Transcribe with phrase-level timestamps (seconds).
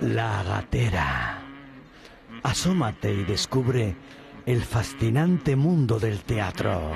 [0.00, 1.42] La gatera.
[2.42, 3.94] Asómate y descubre
[4.46, 6.92] el fascinante mundo del teatro.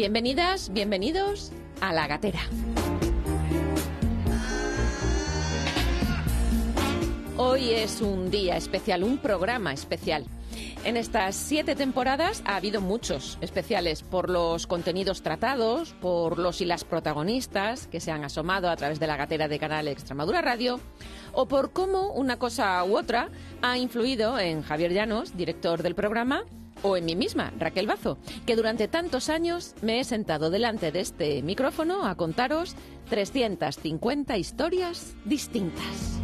[0.00, 2.40] Bienvenidas, bienvenidos a La Gatera.
[7.36, 10.24] Hoy es un día especial, un programa especial.
[10.86, 16.64] En estas siete temporadas ha habido muchos especiales por los contenidos tratados, por los y
[16.64, 20.80] las protagonistas que se han asomado a través de la gatera de Canal Extremadura Radio,
[21.34, 23.28] o por cómo una cosa u otra
[23.60, 26.46] ha influido en Javier Llanos, director del programa,
[26.82, 31.00] o en mí misma, Raquel Bazo, que durante tantos años me he sentado delante de
[31.00, 32.76] este micrófono a contaros
[33.08, 36.20] 350 historias distintas.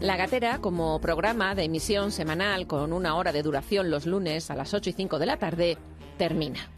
[0.00, 4.54] La Gatera, como programa de emisión semanal con una hora de duración los lunes a
[4.54, 5.76] las 8 y 5 de la tarde,
[6.16, 6.70] termina.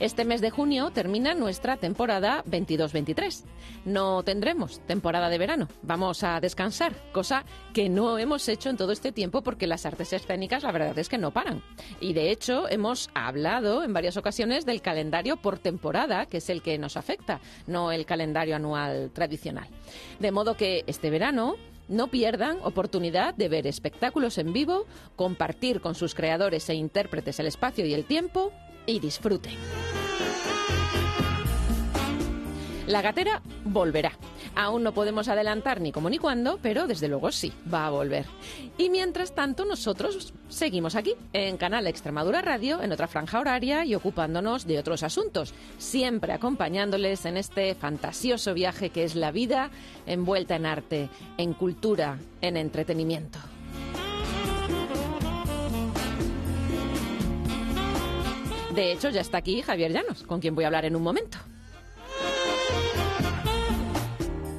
[0.00, 3.42] Este mes de junio termina nuestra temporada 22-23.
[3.84, 5.66] No tendremos temporada de verano.
[5.82, 10.12] Vamos a descansar, cosa que no hemos hecho en todo este tiempo porque las artes
[10.12, 11.64] escénicas la verdad es que no paran.
[12.00, 16.62] Y de hecho hemos hablado en varias ocasiones del calendario por temporada, que es el
[16.62, 19.66] que nos afecta, no el calendario anual tradicional.
[20.20, 21.56] De modo que este verano
[21.88, 27.46] no pierdan oportunidad de ver espectáculos en vivo, compartir con sus creadores e intérpretes el
[27.46, 28.52] espacio y el tiempo
[28.88, 29.52] y disfruten.
[32.88, 34.12] La gatera volverá.
[34.56, 38.24] Aún no podemos adelantar ni cómo ni cuándo, pero desde luego sí, va a volver.
[38.78, 43.94] Y mientras tanto nosotros seguimos aquí, en Canal Extremadura Radio, en otra franja horaria y
[43.94, 49.70] ocupándonos de otros asuntos, siempre acompañándoles en este fantasioso viaje que es la vida
[50.06, 53.38] envuelta en arte, en cultura, en entretenimiento.
[58.78, 61.36] De hecho, ya está aquí Javier Llanos, con quien voy a hablar en un momento.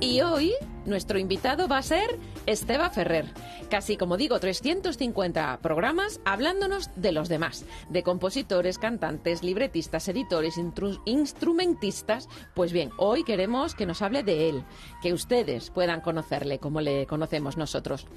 [0.02, 0.52] Y hoy
[0.85, 3.25] nuestro invitado va a ser Esteba Ferrer.
[3.69, 10.59] Casi, como digo, 350 programas hablándonos de los demás, de compositores, cantantes, libretistas, editores,
[11.05, 12.27] instrumentistas.
[12.55, 14.63] Pues bien, hoy queremos que nos hable de él,
[15.03, 18.07] que ustedes puedan conocerle como le conocemos nosotros.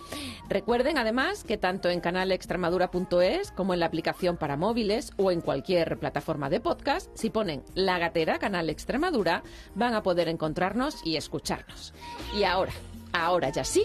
[0.48, 5.98] Recuerden además que tanto en canalextremadura.es como en la aplicación para móviles o en cualquier
[5.98, 9.42] plataforma de podcast, si ponen La Gatera Canal Extremadura,
[9.74, 11.92] van a poder encontrarnos y escucharnos.
[12.36, 12.72] Y ahora,
[13.12, 13.84] ahora ya sí,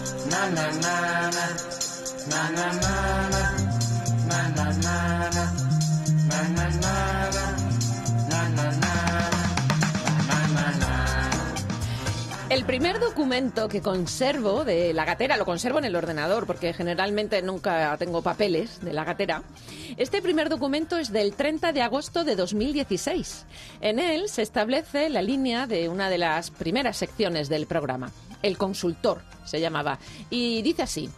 [12.49, 17.41] El primer documento que conservo de la gatera, lo conservo en el ordenador porque generalmente
[17.41, 19.43] nunca tengo papeles de la gatera.
[19.97, 23.45] Este primer documento es del 30 de agosto de 2016.
[23.81, 28.11] En él se establece la línea de una de las primeras secciones del programa.
[28.41, 29.99] El consultor se llamaba.
[30.29, 31.09] Y dice así.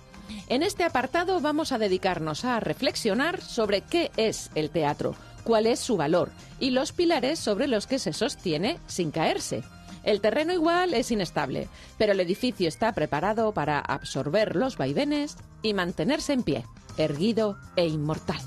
[0.47, 5.79] En este apartado vamos a dedicarnos a reflexionar sobre qué es el teatro, cuál es
[5.79, 9.63] su valor y los pilares sobre los que se sostiene sin caerse.
[10.03, 15.73] El terreno igual es inestable, pero el edificio está preparado para absorber los vaivenes y
[15.73, 16.65] mantenerse en pie,
[16.97, 18.41] erguido e inmortal.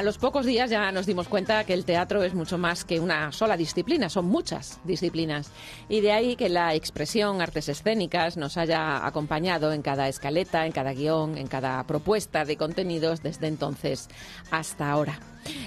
[0.00, 3.00] A los pocos días ya nos dimos cuenta que el teatro es mucho más que
[3.00, 5.50] una sola disciplina, son muchas disciplinas.
[5.90, 10.72] Y de ahí que la expresión artes escénicas nos haya acompañado en cada escaleta, en
[10.72, 14.08] cada guion, en cada propuesta de contenidos desde entonces
[14.50, 15.20] hasta ahora.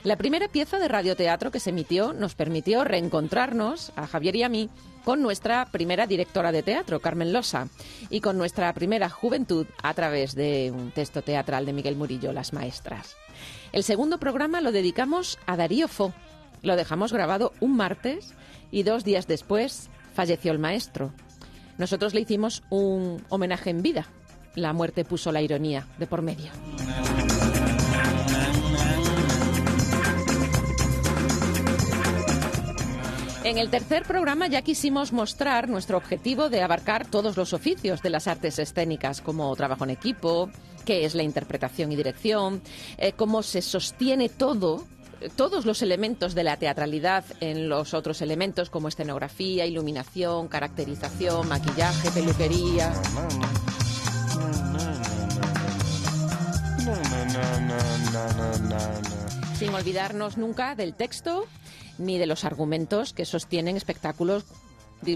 [0.03, 4.49] La primera pieza de radioteatro que se emitió nos permitió reencontrarnos, a Javier y a
[4.49, 4.67] mí,
[5.05, 7.67] con nuestra primera directora de teatro, Carmen Losa,
[8.09, 12.51] y con nuestra primera juventud a través de un texto teatral de Miguel Murillo, Las
[12.51, 13.15] Maestras.
[13.73, 16.13] El segundo programa lo dedicamos a Darío Fo,
[16.61, 18.35] Lo dejamos grabado un martes
[18.71, 21.11] y dos días después falleció el maestro.
[21.79, 24.05] Nosotros le hicimos un homenaje en vida.
[24.53, 26.51] La muerte puso la ironía de por medio.
[33.43, 38.11] En el tercer programa ya quisimos mostrar nuestro objetivo de abarcar todos los oficios de
[38.11, 40.49] las artes escénicas, como trabajo en equipo,
[40.85, 42.61] qué es la interpretación y dirección,
[42.97, 44.85] eh, cómo se sostiene todo
[45.37, 52.11] todos los elementos de la teatralidad en los otros elementos como escenografía, iluminación, caracterización, maquillaje,
[52.11, 52.93] peluquería.
[59.57, 61.45] Sin olvidarnos nunca del texto
[61.97, 64.43] ni de los argumentos que sostienen espectáculos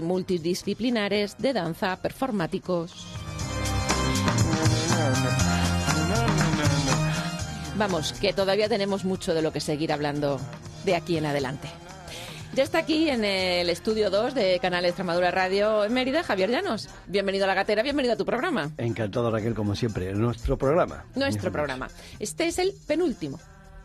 [0.02, 3.06] multidisciplinares de danza performáticos.
[7.78, 10.40] Vamos, que todavía tenemos mucho de lo que seguir hablando
[10.84, 11.68] de aquí en adelante.
[12.52, 16.88] Ya está aquí en el estudio 2 de Canal Extremadura Radio en Mérida, Javier Llanos.
[17.06, 18.72] Bienvenido a la gatera, bienvenido a tu programa.
[18.78, 21.04] Encantado, Raquel, como siempre, nuestro programa.
[21.14, 21.88] Nuestro programa.
[22.18, 23.38] Este es el penúltimo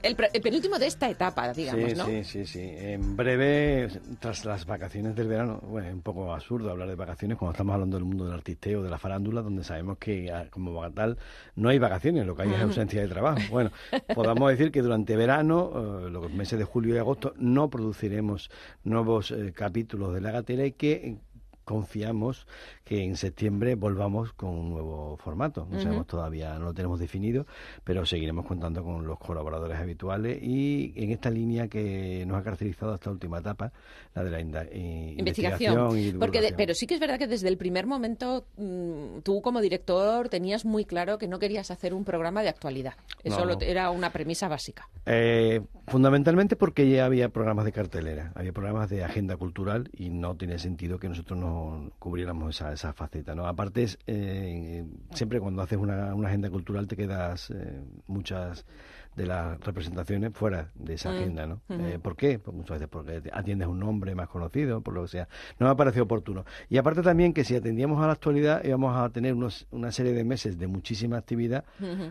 [0.03, 2.05] el, penúltimo de esta etapa, digamos, sí, ¿no?
[2.05, 2.61] Sí, sí, sí.
[2.61, 3.87] En breve,
[4.19, 7.73] tras las vacaciones del verano, bueno, es un poco absurdo hablar de vacaciones cuando estamos
[7.73, 11.17] hablando del mundo del artisteo, de la farándula, donde sabemos que ah, como tal
[11.55, 13.39] no hay vacaciones, lo que hay es ausencia de trabajo.
[13.49, 13.71] Bueno,
[14.13, 15.71] podamos decir que durante verano,
[16.05, 18.49] eh, los meses de julio y agosto, no produciremos
[18.83, 21.17] nuevos eh, capítulos de la gatera y que
[21.63, 22.45] confiamos
[22.83, 25.67] que en septiembre volvamos con un nuevo formato.
[25.69, 27.45] No sabemos todavía, no lo tenemos definido,
[27.83, 32.93] pero seguiremos contando con los colaboradores habituales y en esta línea que nos ha caracterizado
[32.95, 33.71] esta última etapa,
[34.13, 35.97] la de la eh, investigación.
[35.97, 39.61] y Porque pero sí que es verdad que desde el primer momento mm, tú como
[39.61, 42.95] director tenías muy claro que no querías hacer un programa de actualidad.
[43.23, 44.89] Eso era una premisa básica.
[45.05, 50.35] Eh, fundamentalmente porque ya había programas de cartelera, había programas de agenda cultural y no
[50.35, 53.35] tiene sentido que nosotros no cubriéramos esa, esa faceta.
[53.35, 53.47] ¿no?
[53.47, 58.65] Aparte, es, eh, siempre cuando haces una, una, agenda cultural te quedas eh, muchas
[59.15, 61.15] de las representaciones fuera de esa mm.
[61.15, 61.61] agenda, ¿no?
[61.69, 62.39] Eh, ¿Por qué?
[62.39, 65.27] Pues muchas veces porque atiendes un nombre más conocido, por lo que sea.
[65.59, 66.45] No me ha parecido oportuno.
[66.69, 70.13] Y aparte también que si atendíamos a la actualidad íbamos a tener unos, una serie
[70.13, 71.65] de meses de muchísima actividad,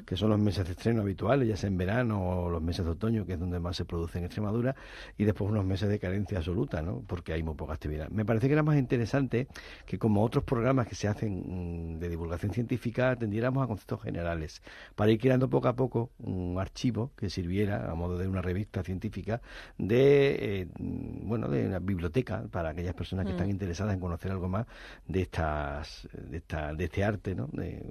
[0.06, 2.92] que son los meses de estreno habituales, ya sea en verano o los meses de
[2.92, 4.74] otoño, que es donde más se produce en Extremadura,
[5.16, 7.02] y después unos meses de carencia absoluta, ¿no?
[7.06, 8.08] Porque hay muy poca actividad.
[8.10, 9.48] Me parece que era más interesante
[9.86, 14.62] que como otros programas que se hacen mm, de divulgación científica atendiéramos a conceptos generales,
[14.94, 18.82] para ir creando poco a poco un archivo que sirviera a modo de una revista
[18.82, 19.40] científica
[19.78, 23.50] de eh, bueno de una biblioteca para aquellas personas que están mm.
[23.50, 24.66] interesadas en conocer algo más
[25.06, 27.82] de estas de, esta, de este arte no de,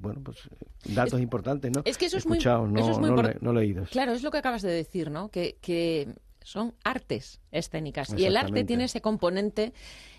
[0.00, 0.48] bueno pues
[0.84, 4.38] datos importantes no es que eso es muy, no, no, leídos claro es lo que
[4.38, 9.72] acabas de decir no que, que son artes escénicas y el arte tiene ese componente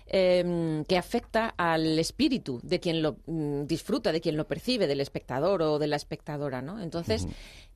[0.06, 5.00] Em, que afecta al espíritu de quien lo mm, disfruta, de quien lo percibe, del
[5.00, 6.80] espectador o de la espectadora, ¿no?
[6.80, 7.26] Entonces,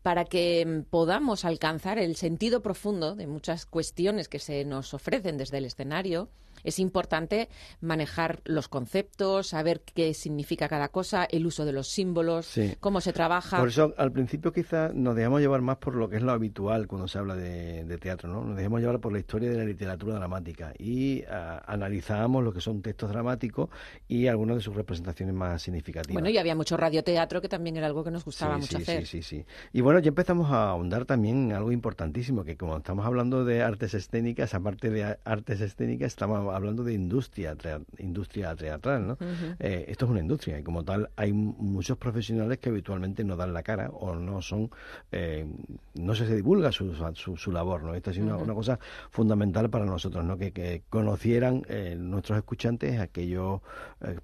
[0.03, 5.39] para que em, podamos alcanzar el sentido profundo de muchas cuestiones que se nos ofrecen
[5.39, 6.29] desde el escenario,
[6.65, 7.49] es importante
[7.81, 13.13] manejar los conceptos, saber qué significa cada cosa, el uso de los símbolos, cómo se
[13.13, 13.59] trabaja.
[13.59, 16.87] Por eso, al principio quizá nos dejamos llevar más por lo que es lo habitual
[16.87, 18.45] cuando se habla de, teatro, ¿no?
[18.45, 22.61] Nos dejamos llevar por la historia de la literatura dramática y uh, analizamos lo que
[22.61, 23.71] son textos dramáticos
[24.07, 26.13] y algunas de sus representaciones más significativas.
[26.13, 29.07] Bueno, y había mucho radioteatro que también era algo que nos gustaba mucho hacer.
[29.07, 29.47] Sí, sí, sí.
[29.73, 33.63] Y bueno, ya empezamos a ahondar también en algo importantísimo, que como estamos hablando de
[33.63, 37.57] artes escénicas, aparte de artes escénicas, estamos hablando de industria,
[37.99, 39.19] industria teatral, ¿no?
[39.59, 43.53] Eh, esto es una industria y como tal hay muchos profesionales que habitualmente no dan
[43.53, 44.71] la cara o no son,
[45.13, 45.47] eh,
[45.95, 47.95] no se, divulga su, su, labor, ¿no?
[47.95, 48.79] Esta es una, cosa
[49.11, 50.37] fundamental para nosotros, ¿no?
[50.39, 53.61] Que, conocieran eh, nuestros escuchantes aquellos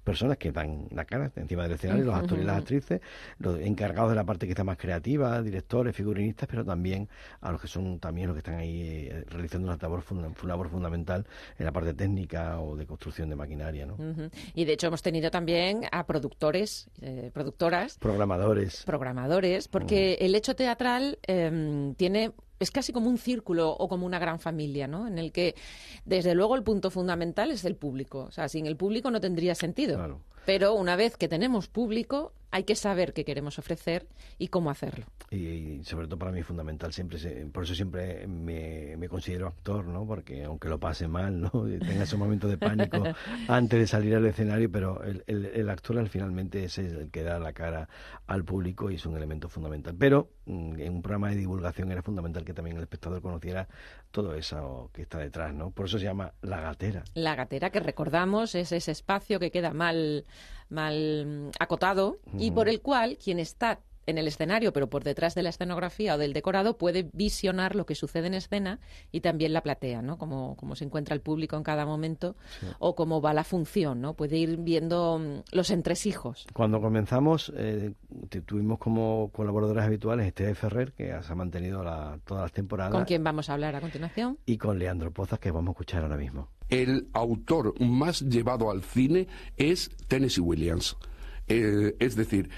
[0.03, 3.01] personas que dan la cara encima del escenario, los actores y las actrices,
[3.39, 7.09] los encargados de la parte que está más creativa, directores, figurinistas, pero también
[7.41, 11.25] a los que son también los que están ahí realizando una labor, una labor fundamental
[11.57, 12.12] en la parte técnica
[12.59, 13.85] o de construcción de maquinaria.
[13.85, 13.97] ¿no?
[14.53, 17.97] Y de hecho hemos tenido también a productores, eh, productoras.
[17.97, 18.83] Programadores.
[18.85, 24.19] Programadores, porque el hecho teatral em, tiene es casi como un círculo o como una
[24.19, 25.05] gran familia, ¿no?
[25.07, 25.55] En el que,
[26.05, 28.19] desde luego, el punto fundamental es el público.
[28.19, 29.97] O sea, sin el público no tendría sentido.
[29.97, 30.21] Claro.
[30.45, 34.07] Pero una vez que tenemos público, hay que saber qué queremos ofrecer
[34.37, 35.05] y cómo hacerlo.
[35.31, 37.17] Y, sobre todo para mí es fundamental, siempre
[37.51, 40.05] por eso siempre me, considero actor, ¿no?
[40.05, 41.49] Porque aunque lo pase mal, ¿no?
[41.79, 43.03] Tenga ese momento de pánico
[43.47, 47.39] antes de salir al escenario, pero el, el, actor al finalmente es el que da
[47.39, 47.89] la cara
[48.27, 49.95] al público y es un elemento fundamental.
[49.97, 53.67] Pero mm, en un programa de divulgación era fundamental que también el espectador conociera
[54.11, 55.71] todo eso que está detrás, ¿no?
[55.71, 57.03] Por eso se llama La Gatera.
[57.15, 60.25] La Gatera, que recordamos es ese espacio que queda mal,
[60.69, 65.35] mal mm, acotado y por el cual quien está en el escenario, pero por detrás
[65.35, 68.79] de la escenografía o del decorado, puede visionar lo que sucede en escena
[69.11, 70.17] y también la platea, ¿no?
[70.17, 72.35] Como, se encuentra el público en cada momento
[72.79, 74.13] o cómo va la función, ¿no?
[74.13, 76.47] Puede ir viendo mm, los entresijos.
[76.53, 77.93] Cuando comenzamos, eh,
[78.45, 81.81] tuvimos como colaboradores habituales Esteve Ferrer, que se ha mantenido
[82.25, 82.93] todas las temporadas.
[82.93, 84.37] ¿Con quién vamos a hablar a continuación?
[84.45, 86.49] Y con Leandro Pozas, que vamos a escuchar ahora mismo.
[86.69, 89.27] El autor más llevado al cine
[89.57, 90.97] es Tennessee Williams.
[91.47, 92.49] Eh, es decir,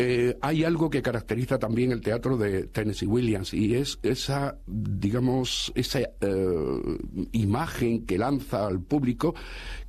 [0.00, 5.72] eh, hay algo que caracteriza también el teatro de Tennessee Williams y es esa, digamos,
[5.74, 6.98] esa eh,
[7.32, 9.34] imagen que lanza al público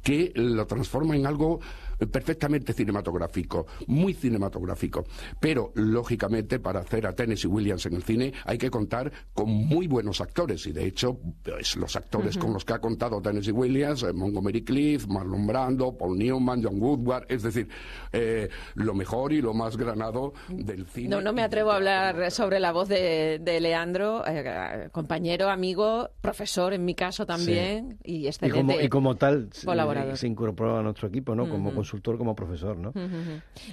[0.02, 1.60] que lo transforma en algo
[2.08, 5.06] perfectamente cinematográfico, muy cinematográfico.
[5.40, 9.88] Pero, lógicamente, para hacer a Tennessee Williams en el cine hay que contar con muy
[9.88, 10.66] buenos actores.
[10.68, 14.64] Y, de hecho, pues, los actores con los que ha contado Tennessee Williams, eh, Montgomery
[14.64, 17.68] Cliff, Marlon Brando, Paul Newman, John Woodward, es decir,
[18.12, 21.10] eh, lo mejor y lo más granado del cine.
[21.10, 26.74] No, no me atrevo a hablar sobre la voz de, Leandro, eh, compañero, amigo, profesor
[26.74, 28.84] en mi caso también, y excelente.
[28.84, 31.50] Y como, tal, se incorporó a nuestro equipo, ¿no?
[31.50, 32.92] Como consultor como profesor, ¿no?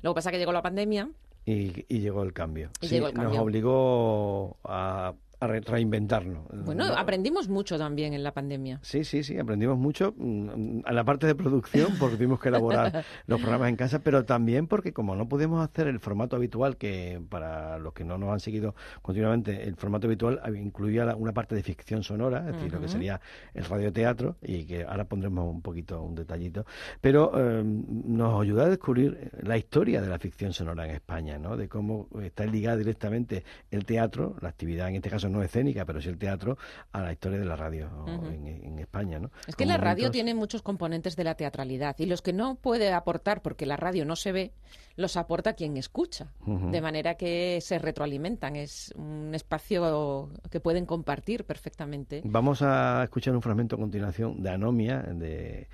[0.03, 1.11] Luego pasa que llegó la pandemia.
[1.45, 2.71] Y, llegó el cambio.
[2.81, 6.47] sí, Nos obligó a a reinventarnos.
[6.65, 8.79] Bueno, aprendimos mucho también en la pandemia.
[8.83, 13.05] Sí, sí, sí, aprendimos mucho mm, a la parte de producción porque tuvimos que elaborar
[13.27, 17.21] los programas en casa, pero también porque como no pudimos hacer el formato habitual, que
[17.29, 21.63] para los que no nos han seguido continuamente, el formato habitual incluía una parte de
[21.63, 23.21] ficción sonora, es decir, lo que sería
[23.53, 26.65] el radioteatro, y que ahora pondremos un poquito, un detallito,
[27.01, 31.57] pero em, nos ayudó a descubrir la historia de la ficción sonora en España, ¿no?
[31.57, 36.01] De cómo está ligada directamente el teatro, la actividad en este caso no escénica, pero
[36.01, 36.59] sí el teatro,
[36.93, 39.19] a la historia de la radio en, España.
[39.19, 39.31] ¿no?
[39.47, 42.93] Es que la radio tiene muchos componentes de la teatralidad y los que no puede
[42.93, 44.53] aportar porque la radio no se ve,
[44.97, 48.57] los aporta quien escucha, de manera que se retroalimentan.
[48.57, 52.23] Es un espacio que pueden compartir perfectamente.
[52.25, 55.69] Vamos a escuchar un fragmento a continuación de Anomia, de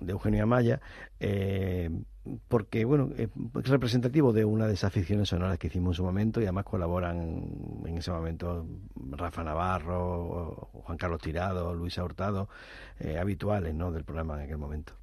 [0.00, 0.80] de Eugenio Amaya,
[1.20, 1.90] eh,
[2.48, 3.28] porque bueno, es
[3.68, 7.82] representativo de una de esas ficciones sonoras que hicimos en su momento y además colaboran
[7.84, 8.66] en ese momento
[9.10, 12.48] Rafa Navarro, Juan Carlos Tirado, Luisa Hurtado,
[13.00, 13.90] eh, habituales ¿no?
[13.90, 15.01] del programa en aquel momento.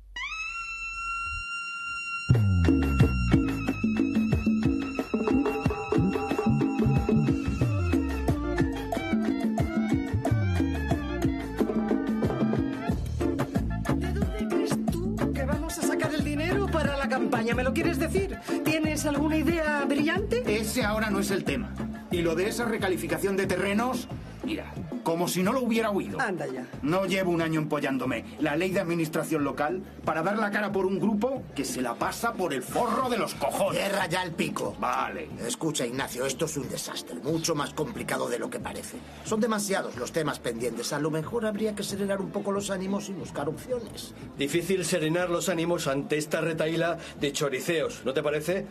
[20.31, 21.73] Ese ahora no es el tema.
[22.11, 24.07] Y lo de esa recalificación de terrenos,
[24.43, 26.19] mira, como si no lo hubiera oído.
[26.19, 26.67] Anda ya.
[26.81, 30.85] No llevo un año empollándome la ley de administración local para dar la cara por
[30.85, 33.79] un grupo que se la pasa por el forro de los cojones.
[33.79, 34.75] Cierra ya el pico.
[34.79, 35.29] Vale.
[35.45, 38.97] Escucha, Ignacio, esto es un desastre, mucho más complicado de lo que parece.
[39.25, 40.93] Son demasiados los temas pendientes.
[40.93, 44.13] A lo mejor habría que serenar un poco los ánimos y buscar opciones.
[44.37, 48.65] Difícil serenar los ánimos ante esta retaíla de choriceos, ¿no te parece?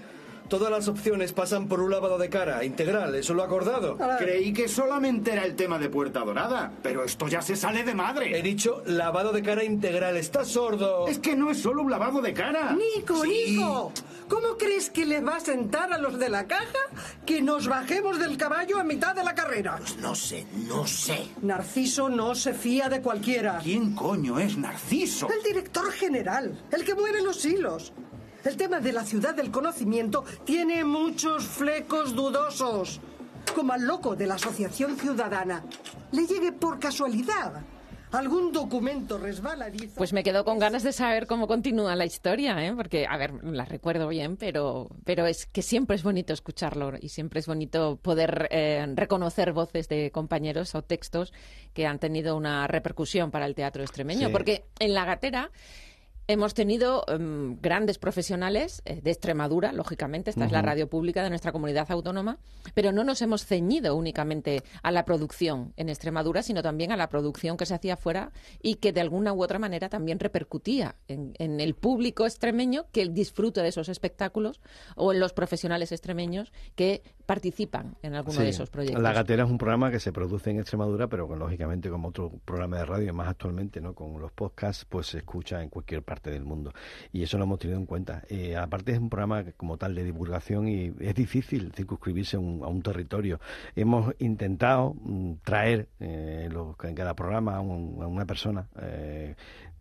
[0.48, 3.98] Todas las opciones pasan por un lavado de cara integral, ¿eso lo ha acordado?
[4.18, 7.94] Creí que solamente era el tema de Puerta Dorada, pero esto ya se sale de
[7.94, 8.38] madre.
[8.38, 11.06] He dicho lavado de cara integral, ¿estás sordo?
[11.06, 12.74] Es que no es solo un lavado de cara.
[12.74, 13.92] Nico, Nico,
[14.26, 16.78] ¿cómo crees que le va a sentar a los de la caja
[17.26, 19.76] que nos bajemos del caballo a mitad de la carrera?
[19.76, 21.26] Pues no sé, no sé.
[21.42, 23.60] Narciso no se fía de cualquiera.
[23.62, 25.28] ¿Quién coño es Narciso?
[25.30, 27.92] El director general, el que mueve los hilos.
[28.48, 32.98] El tema de la ciudad del conocimiento tiene muchos flecos dudosos.
[33.54, 35.62] Como al loco de la Asociación Ciudadana
[36.12, 37.62] le llegue por casualidad
[38.10, 39.96] algún documento resbaladizo.
[39.96, 42.72] Pues me quedo con ganas de saber cómo continúa la historia, ¿eh?
[42.74, 47.10] porque, a ver, la recuerdo bien, pero, pero es que siempre es bonito escucharlo y
[47.10, 51.34] siempre es bonito poder eh, reconocer voces de compañeros o textos
[51.74, 55.50] que han tenido una repercusión para el teatro extremeño, porque en la gatera
[56.30, 61.30] Hemos tenido em, grandes profesionales eh, de Extremadura, lógicamente, esta es la radio pública de
[61.30, 62.36] nuestra comunidad autónoma,
[62.74, 67.08] pero no nos hemos ceñido únicamente a la producción en Extremadura, sino también a la
[67.08, 68.30] producción que se hacía fuera
[68.60, 73.62] y que de alguna u otra manera también repercutía en, el público extremeño que disfruta
[73.62, 74.60] de esos espectáculos
[74.96, 79.02] o en los profesionales extremeños que participan en alguno de esos proyectos.
[79.02, 82.78] La Gatera es un programa que se produce en Extremadura, pero lógicamente como otro programa
[82.78, 83.92] de radio, más actualmente, ¿no?
[83.92, 86.72] con los podcasts, pues se escucha en cualquier parte del mundo.
[87.12, 88.22] Y eso lo hemos tenido en cuenta.
[88.30, 92.80] Eh, aparte es un programa como tal de divulgación y es difícil circunscribirse a un,
[92.80, 93.40] territorio.
[93.76, 96.48] Hemos intentado mm, traer eh,
[96.82, 99.34] en cada programa a, una persona eh,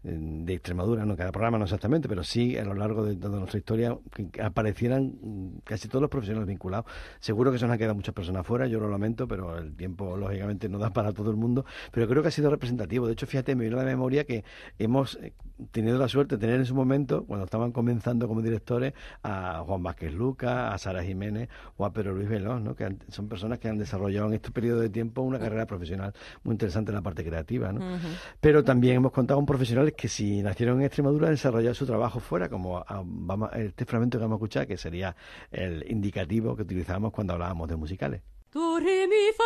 [0.07, 3.57] de Extremadura, no cada programa no exactamente, pero sí a lo largo de toda nuestra
[3.57, 3.97] historia
[4.41, 6.85] aparecieran mm, casi todos los profesionales vinculados.
[7.19, 10.15] Seguro que se nos han quedado muchas personas fuera, yo lo lamento, pero el tiempo
[10.15, 13.07] lógicamente no da para todo el mundo, pero creo que ha sido representativo.
[13.07, 14.43] De hecho, fíjate, me viene a la memoria que
[14.79, 15.33] hemos eh,
[15.71, 19.83] tenido la suerte de tener en su momento, cuando estaban comenzando como directores, a Juan
[19.83, 22.75] Vázquez Luca, a Sara Jiménez o a Pedro Luis Veloz, ¿no?
[22.75, 26.53] que son personas que han desarrollado en este periodo de tiempo una carrera profesional muy
[26.53, 27.71] interesante en la parte creativa.
[27.71, 27.99] ¿no?
[28.39, 32.49] Pero también hemos contado con profesionales que si nacieron en Extremadura desarrollaron su trabajo fuera,
[32.49, 35.15] como vamos, este fragmento que vamos a escuchar, que sería
[35.51, 38.21] el indicativo que utilizábamos cuando hablábamos de musicales.
[38.49, 39.43] Tu, mi, fa,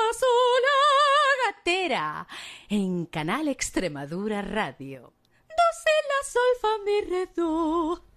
[1.48, 2.28] gatera,
[2.70, 5.14] en Canal Extremadura Radio.
[5.84, 8.11] Do, la, sol, fa, mi, re, do.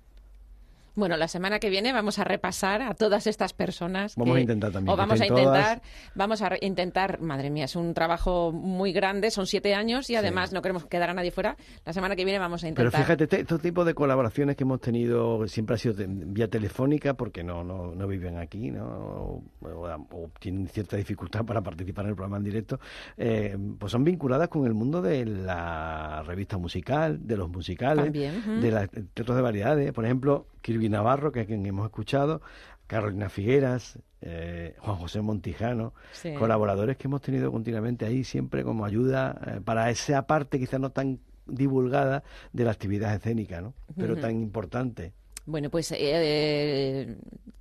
[0.97, 4.15] Bueno, la semana que viene vamos a repasar a todas estas personas.
[4.17, 4.93] Vamos a intentar también.
[4.93, 5.83] O vamos a intentar,
[6.15, 10.53] vamos a intentar, madre mía, es un trabajo muy grande, son siete años y además
[10.53, 11.57] no queremos quedar a nadie fuera.
[11.85, 12.93] La semana que viene vamos a intentar.
[12.93, 17.15] Pero fíjate, este, este tipo de colaboraciones que hemos tenido siempre ha sido vía telefónica
[17.15, 19.43] porque no, no, no viven aquí, ¿no?
[19.63, 22.79] O, tienen cierta dificultad para participar en el programa en directo,
[23.17, 28.71] eh, pues son vinculadas con el mundo de la revista musical, de los musicales, de
[28.71, 29.93] las teatros de variedades.
[29.93, 32.41] Por ejemplo, Kirby Navarro, que es quien hemos escuchado,
[32.87, 35.93] Carolina Figueras, eh, Juan José Montijano,
[36.39, 40.89] colaboradores que hemos tenido continuamente ahí siempre como ayuda eh, para esa parte quizás no
[40.89, 43.75] tan divulgada de la actividad escénica, ¿no?
[43.95, 45.13] Pero tan importante.
[45.45, 47.15] Bueno, pues eh,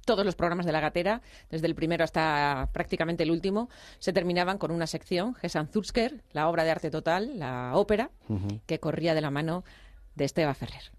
[0.06, 3.70] todos los programas de la gatera, desde el primero hasta prácticamente el último,
[4.00, 8.12] se terminaban con una sección, Gesan Zutsker, la obra de arte total, la ópera,
[8.66, 9.66] que corría de la mano
[10.16, 10.94] de Esteba Ferrer.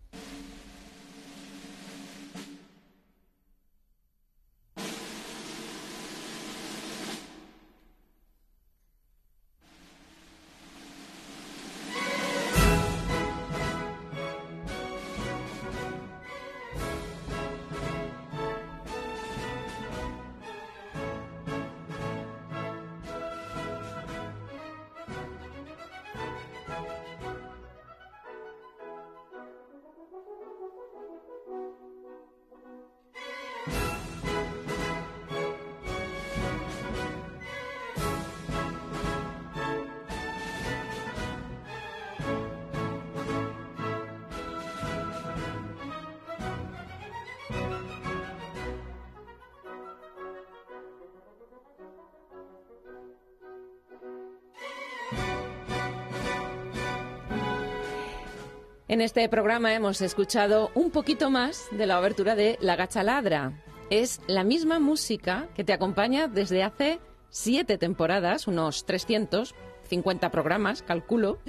[58.95, 63.51] En este programa hemos escuchado un poquito más de la obertura de La Gachaladra.
[63.91, 71.41] Es la misma música que te acompaña desde hace siete temporadas, unos 350 programas, calculo.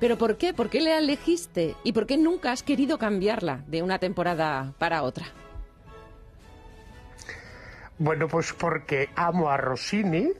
[0.00, 0.52] ¿Pero por qué?
[0.52, 1.76] ¿Por qué la elegiste?
[1.84, 5.26] ¿Y por qué nunca has querido cambiarla de una temporada para otra?
[7.98, 10.32] Bueno, pues porque amo a Rossini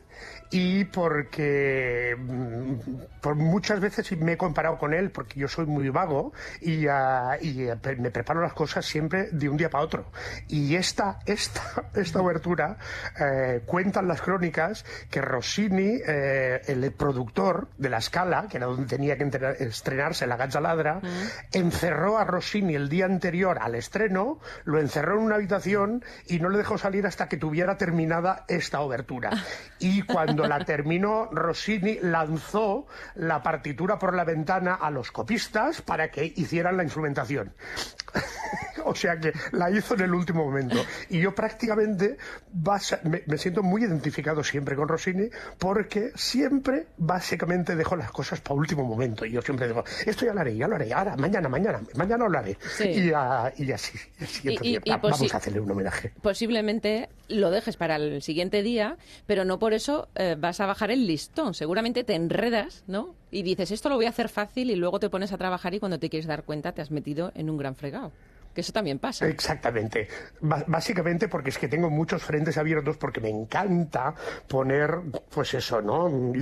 [0.54, 2.74] y porque mm,
[3.20, 7.36] por muchas veces me he comparado con él porque yo soy muy vago y, ah,
[7.42, 10.12] eh, me preparo las cosas siempre de un día para otro.
[10.46, 12.78] Y esta, esta, esta obertura
[13.18, 18.86] eh, cuentan las crónicas que Rossini, eh, el productor de La Scala, que era donde
[18.86, 21.06] tenía que estrenarse La Gazzaladra, mm.
[21.50, 26.48] encerró a Rossini el día anterior al estreno, lo encerró en una habitación y no
[26.48, 29.30] le dejó salir hasta que tuviera terminada esta obertura.
[29.80, 36.11] Y cuando la terminó, Rossini lanzó la partitura por la ventana a los copistas para
[36.11, 37.54] que hicieran la instrumentación.
[38.85, 40.76] O sea que la hizo en el último momento.
[41.09, 42.16] Y yo prácticamente
[43.04, 45.28] me, siento muy identificado siempre con Rossini
[45.59, 49.24] porque siempre, básicamente, dejo las cosas para último momento.
[49.24, 52.28] Y yo siempre digo, esto ya lo haré, ya lo haré, ahora, mañana, mañana, mañana
[52.28, 52.57] lo haré.
[52.80, 53.98] Y, y, así,
[54.42, 56.12] y, vamos a hacerle un homenaje.
[56.20, 60.90] Posiblemente lo dejes para el siguiente día, pero no por eso eh, vas a bajar
[60.90, 61.54] el listón.
[61.54, 63.14] Seguramente te enredas, ¿no?
[63.30, 65.80] Y dices, esto lo voy a hacer fácil y luego te pones a trabajar y
[65.80, 68.12] cuando te quieres dar cuenta te has metido en un gran fregado
[68.54, 69.26] que eso también pasa.
[69.26, 70.08] Exactamente.
[70.40, 74.14] básicamente porque es que tengo muchos frentes abiertos porque me encanta
[74.48, 74.94] poner,
[75.30, 76.32] pues eso, ¿no?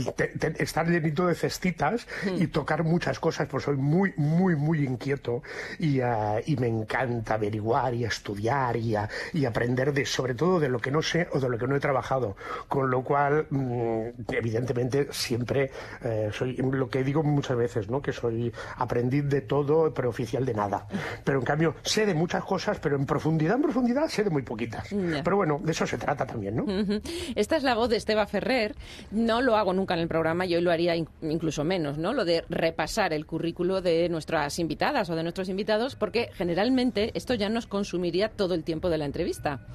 [0.59, 5.43] estar llenito de cestitas y tocar muchas cosas, pues soy muy, muy, muy inquieto
[5.79, 8.95] y, ah, y me encanta averiguar y estudiar y,
[9.33, 11.77] y, aprender de, sobre todo de lo que no sé o de lo que no
[11.77, 12.37] he trabajado.
[12.69, 15.71] Con lo cual, mm, evidentemente, siempre
[16.03, 18.03] eh, soy lo que digo muchas veces, ¿no?
[18.03, 20.87] Que soy aprendiz de todo, pero oficial de nada.
[21.25, 24.43] Pero en cambio, sé de muchas cosas, pero en profundidad, en profundidad, sé de muy
[24.43, 24.89] poquitas.
[25.25, 26.65] Pero bueno, de eso se trata también, ¿no?
[27.35, 28.75] Esta es la voz de Esteba Ferrer.
[29.11, 32.13] No lo hago nunca en el programa y hoy lo haría incluso menos, ¿no?
[32.13, 37.35] Lo de repasar el currículo de nuestras invitadas o de nuestros invitados, porque generalmente esto
[37.35, 39.67] ya nos consumiría todo el tiempo de la entrevista.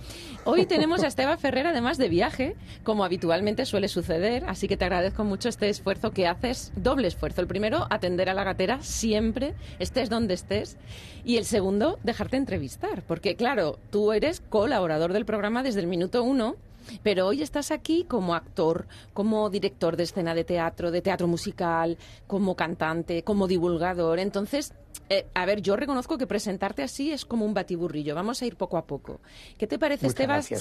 [0.43, 4.85] Hoy tenemos a Esteba Ferrer, además de viaje, como habitualmente suele suceder, así que te
[4.85, 7.41] agradezco mucho este esfuerzo que haces, doble esfuerzo.
[7.41, 10.77] El primero, atender a la gatera siempre, estés donde estés,
[11.23, 15.87] y el segundo, dejar dejarte entrevistar, porque claro, tú eres colaborador del programa desde el
[15.87, 16.55] minuto uno.
[17.03, 21.97] Pero hoy estás aquí como actor, como director de escena de teatro, de teatro musical,
[22.27, 24.19] como cantante, como divulgador.
[24.19, 24.73] Entonces,
[25.09, 28.15] eh, a ver, yo reconozco que presentarte así es como un batiburrillo.
[28.15, 29.19] Vamos a ir poco a poco.
[29.57, 30.41] ¿Qué te parece, Esteban?
[30.41, 30.55] si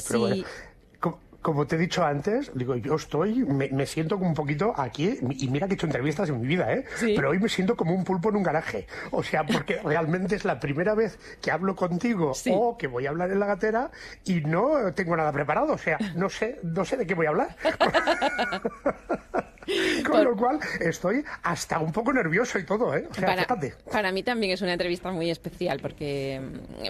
[1.46, 5.46] como te he dicho antes, digo, yo estoy, me, siento como un poquito aquí, y
[5.46, 6.84] mira que he hecho entrevistas en mi vida, ¿eh?
[6.98, 8.88] Pero hoy me siento como un pulpo en un garaje.
[9.12, 13.10] O sea, porque realmente es la primera vez que hablo contigo o que voy a
[13.10, 13.92] hablar en la gatera
[14.24, 15.74] y no tengo nada preparado.
[15.74, 17.56] O sea, no sé, no sé de qué voy a hablar.
[20.06, 23.08] Con lo cual estoy hasta un poco nervioso y todo, ¿eh?
[23.90, 26.40] para, mí también es una entrevista muy especial porque,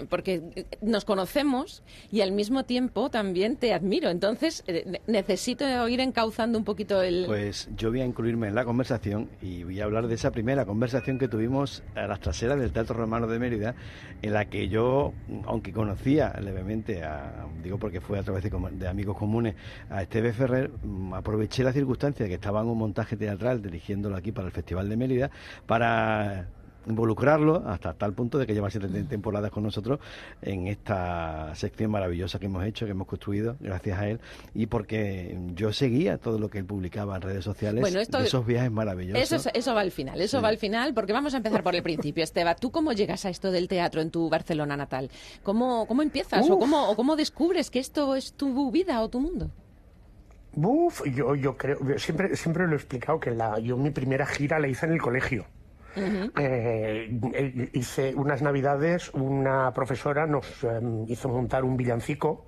[0.09, 4.09] porque nos conocemos y al mismo tiempo también te admiro.
[4.09, 7.25] Entonces eh, necesito ir encauzando un poquito el...
[7.25, 10.65] Pues yo voy a incluirme en la conversación y voy a hablar de esa primera
[10.65, 13.75] conversación que tuvimos a las traseras del Teatro Romano de Mérida
[14.21, 15.13] en la que yo,
[15.45, 19.55] aunque conocía levemente, a, digo porque fue a través de, de amigos comunes,
[19.89, 24.31] a Esteve Ferrer, mm, aproveché la circunstancia de que estaban un montaje teatral dirigiéndolo aquí
[24.31, 25.31] para el Festival de Mérida
[25.65, 26.47] para
[26.87, 29.99] involucrarlo hasta tal punto de que lleva siete temporadas con nosotros
[30.41, 34.19] en esta sección maravillosa que hemos hecho, que hemos construido gracias a él
[34.53, 38.45] y porque yo seguía todo lo que él publicaba en redes sociales bueno, de esos
[38.45, 39.31] viajes maravillosos.
[39.31, 41.83] Eso, eso va al final, eso va al final porque vamos a empezar por el
[41.83, 42.23] principio.
[42.23, 45.09] Esteba, ¿tú cómo llegas a esto del teatro en tu Barcelona natal?
[45.43, 49.19] ¿Cómo, cómo empiezas o cómo, o cómo descubres que esto es tu vida o tu
[49.19, 49.51] mundo?
[50.59, 54.57] Uf, yo, yo creo, siempre, siempre lo he explicado que la, yo mi primera gira
[54.57, 55.45] la hice en el colegio.
[55.95, 62.45] Eh, hice unas navidades, una profesora nos em, hizo montar un villancico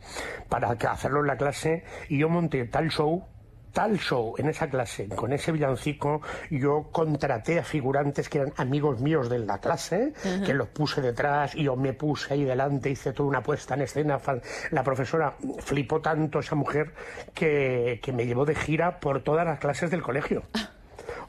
[0.50, 3.26] para hacerlo en la clase y yo monté tal show
[3.80, 9.00] tal show en esa clase, con ese villancico, yo contraté a figurantes que eran amigos
[9.00, 10.12] míos de la clase,
[10.46, 13.84] que los puse detrás y yo me puse ahí delante, hice toda una puesta en
[13.84, 14.20] escena.
[14.72, 16.92] La profesora flipó tanto esa mujer
[17.34, 20.44] que, que me llevó de gira por todas las clases del colegio.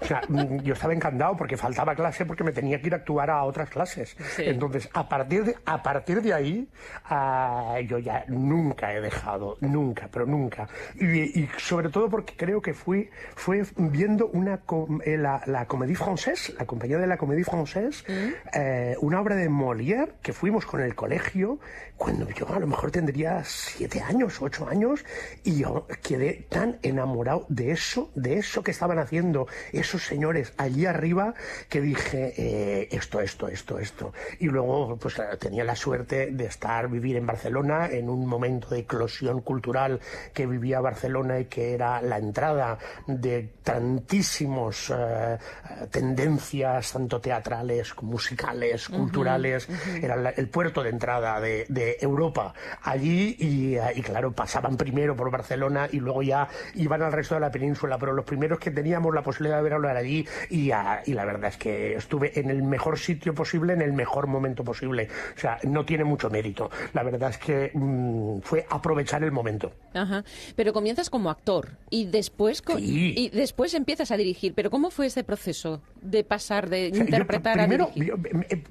[0.01, 2.99] O sea, mm, yo estaba encantado porque faltaba clase porque me tenía que ir a
[2.99, 4.17] actuar a otras clases.
[4.39, 6.69] Entonces, a partir de, a partir de ahí,
[7.05, 10.69] ah, yo ya nunca he dejado, nunca, pero nunca.
[10.95, 14.61] Y, sobre todo porque creo que fui, fue viendo una
[15.05, 18.33] eh, la, la Comédie Française, la compañía de la Comédie Française, mm.
[18.55, 21.59] eh, una obra de Molière que fuimos con el colegio
[22.01, 25.05] cuando yo a lo mejor tendría siete años, ocho años,
[25.45, 29.47] y yo quedé tan enamorado de eso, de eso que estaban haciendo
[29.91, 31.35] esos señores allí arriba,
[31.69, 34.13] que dije, eh, esto, esto, esto, esto.
[34.39, 38.69] Y luego, pues eh, tenía la suerte de estar, vivir en Barcelona, en un momento
[38.69, 39.99] de eclosión cultural
[40.33, 45.39] que vivía Barcelona y que era la entrada de tantísimos eh,
[45.91, 49.69] tendencias, tanto teatrales, musicales, culturales,
[50.01, 55.89] era el puerto de entrada de Europa allí eh, y, claro, pasaban primero por Barcelona
[55.91, 59.23] y luego ya iban al resto de la península, pero los primeros que teníamos la
[59.23, 60.71] posibilidad de ver hablar allí y,
[61.07, 64.63] y la verdad es que estuve en el mejor sitio posible, en el mejor momento
[64.65, 65.09] posible.
[65.37, 66.71] O sea, no tiene mucho mérito.
[66.93, 69.73] La verdad es que mm, fue aprovechar el momento.
[69.95, 70.25] Ajá.
[70.57, 74.55] Pero comienzas como actor y después, y después empiezas a dirigir.
[74.55, 75.81] Pero ¿cómo fue ese proceso?
[76.03, 78.15] de pasar de O sea, yo interpretar primero, a dirigir?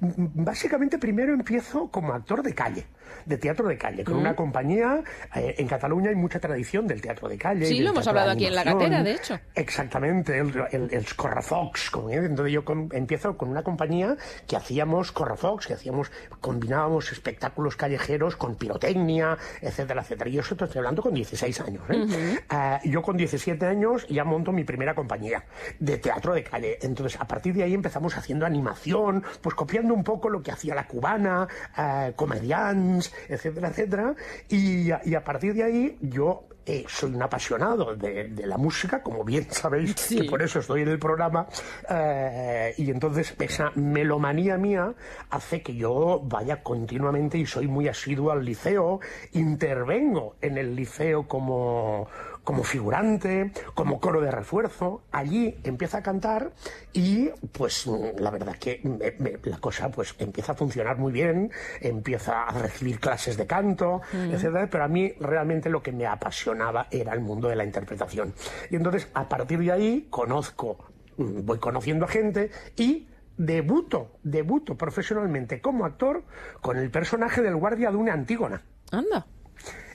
[0.34, 2.86] básicamente primero empiezo como actor de calle,
[3.26, 4.20] de teatro de calle, con Mm.
[4.20, 5.02] una compañía.
[5.36, 7.66] eh, en Cataluña hay mucha tradición del teatro de calle.
[7.66, 8.64] Sí, lo hemos hablado aquí en La.
[8.64, 9.38] Gatera, de hecho.
[9.54, 10.52] Exactamente, el,
[10.90, 11.90] el, el Correfox.
[11.90, 12.10] como.
[12.10, 16.10] Entonces yo con- empiezo con una compañía que hacíamos Correfox, que hacíamos,
[16.40, 20.30] combinábamos espectáculos callejeros con pirotecnia, etcétera, etcétera.
[20.30, 21.82] Y yo esto estoy hablando con 16 años.
[21.90, 22.38] ¿eh?
[22.48, 25.44] Ah, yo con 17 años ya monto mi primera compañía
[25.78, 26.78] de teatro de calle.
[26.82, 30.74] Entonces, a partir de ahí empezamos haciendo animación, pues copiando un poco lo que hacía
[30.74, 34.14] la cubana, eh, comedians, etcétera, etcétera.
[34.48, 39.24] Y a partir de ahí yo eh, soy un apasionado de, de la música, como
[39.24, 41.46] bien sabéis, que por eso estoy en el programa.
[41.88, 44.94] eh, y entonces esa melomanía mía
[45.30, 49.00] hace que yo vaya continuamente y soy muy asiduo al liceo,
[49.32, 52.08] intervengo en el liceo como,
[52.50, 55.02] como figurante, como coro de refuerzo.
[55.12, 56.50] Allí empieza a cantar
[56.92, 57.86] y pues
[58.18, 62.50] la verdad que me- me- la cosa pues empieza a funcionar muy bien, empieza a
[62.58, 64.32] recibir clases de canto, Mm.
[64.34, 68.34] etcétera, pero a mí realmente lo que me apasionaba era el mundo de la interpretación.
[68.68, 70.76] Y entonces a partir de ahí conozco,
[71.18, 76.24] mm, voy conociendo a gente y debuto, debuto profesionalmente como actor
[76.60, 79.24] con el personaje del guardia de una Antígona Anda.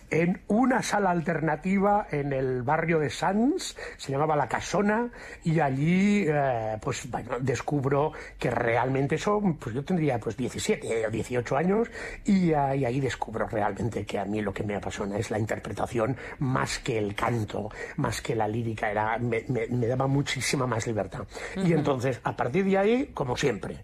[0.10, 5.10] En una sala alternativa en el barrio de Sans, se llamaba La Casona,
[5.44, 11.10] y allí, eh, pues bueno, descubro que realmente eso, pues yo tendría pues 17 o
[11.12, 11.88] 18 años,
[12.24, 15.40] y, ah, y ahí descubro realmente que a mí lo que me apasiona es la
[15.40, 20.68] interpretación más que el canto, más que la lírica, era, me, me- me daba muchísima
[20.68, 21.24] más libertad.
[21.56, 23.84] Y entonces, a partir de ahí, como siempre,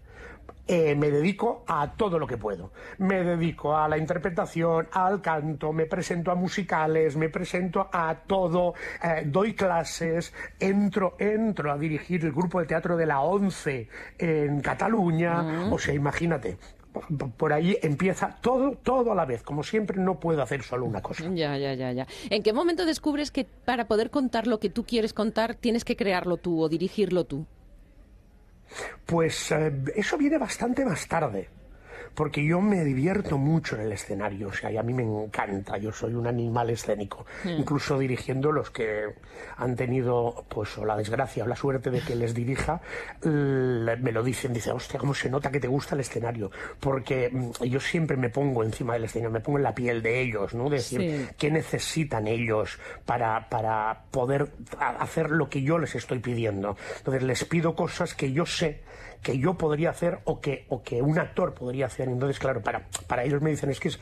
[0.66, 2.72] eh, me dedico a todo lo que puedo.
[2.98, 8.74] Me dedico a la interpretación, al canto, me presento a musicales, me presento a todo,
[9.02, 14.60] eh, doy clases, entro, entro a dirigir el grupo de teatro de la ONCE en
[14.60, 15.42] Cataluña.
[15.42, 15.72] Mm.
[15.72, 16.58] O sea, imagínate.
[17.38, 19.42] Por ahí empieza todo, todo a la vez.
[19.42, 21.24] Como siempre, no puedo hacer solo una cosa.
[21.34, 22.06] Ya, ya, ya, ya.
[22.28, 25.96] ¿En qué momento descubres que para poder contar lo que tú quieres contar tienes que
[25.96, 27.46] crearlo tú o dirigirlo tú?
[29.06, 31.48] Pues eh, eso viene bastante más tarde.
[32.14, 35.78] Porque yo me divierto mucho en el escenario, o sea, y a mí me encanta,
[35.78, 37.48] yo soy un animal escénico, Mm.
[37.60, 39.04] incluso dirigiendo los que
[39.56, 42.80] han tenido, pues, o la desgracia o la suerte de que les dirija,
[43.24, 47.64] me lo dicen, dice, hostia, cómo se nota que te gusta el escenario, porque mm,
[47.64, 50.68] yo siempre me pongo encima del escenario, me pongo en la piel de ellos, ¿no?
[50.68, 51.28] Decir, Sí.
[51.38, 54.48] qué necesitan ellos para, para poder
[54.78, 56.76] hacer lo que yo les estoy pidiendo.
[56.98, 58.82] Entonces les pido cosas que yo sé
[59.22, 62.08] que yo podría hacer o que, o que un actor podría hacer.
[62.08, 64.00] Entonces, claro, para, para ellos me dicen, es que es-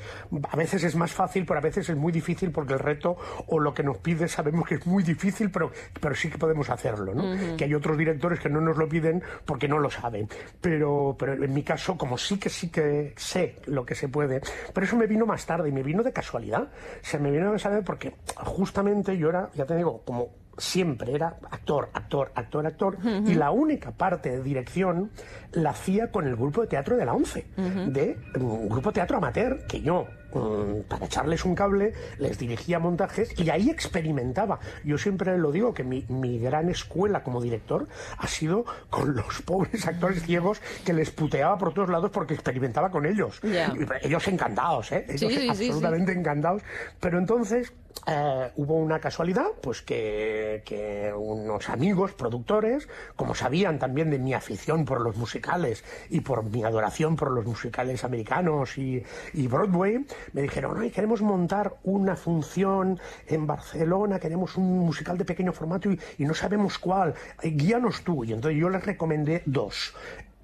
[0.51, 3.59] a veces es más fácil, pero a veces es muy difícil porque el reto o
[3.61, 7.15] lo que nos pide sabemos que es muy difícil, pero, pero sí que podemos hacerlo,
[7.15, 7.57] ¿no?
[7.57, 10.29] Que hay otros directores que no nos lo piden porque no lo saben.
[10.61, 14.41] Pero, pero en mi caso, como sí que sí que sé lo que se puede,
[14.73, 16.69] pero eso me vino más tarde y me vino de casualidad.
[17.03, 20.29] Se me vino de casualidad porque justamente yo era, ya te digo, como
[20.61, 25.11] siempre era actor, actor, actor, actor, y la única parte de dirección
[25.53, 29.17] la hacía con el grupo de teatro de la ONCE, de un grupo de teatro
[29.17, 34.61] amateur que yo, mm, para echarles un cable, les dirigía montajes y ahí experimentaba.
[34.85, 39.43] Yo siempre lo digo que mi, mi gran escuela como director ha sido con los
[39.43, 43.41] pobres actores ciegos que les puteaba por todos lados porque experimentaba con ellos.
[44.03, 45.07] Ellos encantados, ¿eh?
[45.09, 45.67] Ellos Sí, sí, sí, sí.
[45.67, 46.63] absolutamente encantados.
[47.01, 47.73] Pero entonces
[48.07, 54.85] eh, hubo una casualidad, pues que, unos amigos productores, como sabían también de mi afición
[54.85, 59.03] por los musicales y por mi adoración por los musicales americanos y,
[59.35, 65.25] y Broadway, me dijeron, ay, queremos montar una función en Barcelona, queremos un musical de
[65.25, 68.25] pequeño formato y, y no sabemos cuál, eh, guíanos tú.
[68.25, 69.95] Y entonces yo les recomendé dos.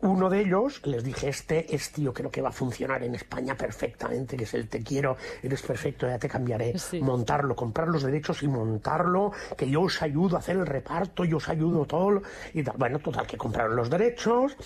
[0.06, 3.56] Uno de ellos les dije, este es tío, creo que va a funcionar en España
[3.56, 6.74] perfectamente, que es el te quiero, eres perfecto, ya te cambiaré.
[7.00, 11.38] Montarlo, comprar los derechos y montarlo, que yo os ayudo a hacer el reparto, yo
[11.38, 12.22] os ayudo todo.
[12.54, 12.76] Y tal.
[12.78, 14.56] Bueno, total, que compraron los derechos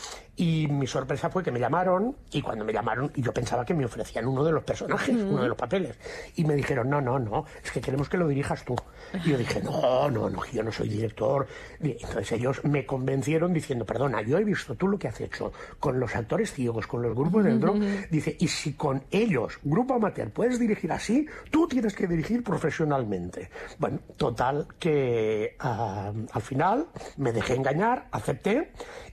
[0.41, 3.85] y mi sorpresa fue que me llamaron y cuando me llamaron yo pensaba que me
[3.85, 5.33] ofrecían uno de los personajes, Mm.
[5.35, 5.99] uno de los papeles.
[6.37, 8.75] Y me dijeron, no, no, no, es que queremos que lo dirijas tú.
[9.23, 11.47] Y yo dije, no, no, no, yo no soy director.
[11.83, 15.53] Y entonces ellos me convencieron diciendo, perdona, yo he visto tú lo que has hecho
[15.79, 17.75] con los actores ciegos, con los grupos dentro.
[18.11, 23.51] Dice, y si con ellos, grupo amateur, puedes dirigir así, tú tienes que dirigir profesionalmente.
[23.79, 26.87] Bueno, total que ah, al final
[27.19, 28.73] me dejé engañar, acepté.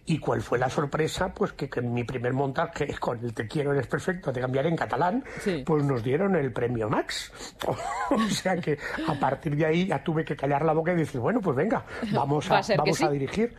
[0.10, 1.34] ¿Y cuál fue la sorpresa?
[1.34, 5.24] Pues que, mi primer montaje con el Te quiero, eres perfecto, te cambiaré en catalán,
[5.65, 7.32] pues nos dieron el premio Max.
[8.10, 11.20] o sea que a partir de ahí ya tuve que callar la boca y decir,
[11.20, 13.04] bueno, pues venga, vamos a, a vamos sí.
[13.04, 13.54] a dirigir.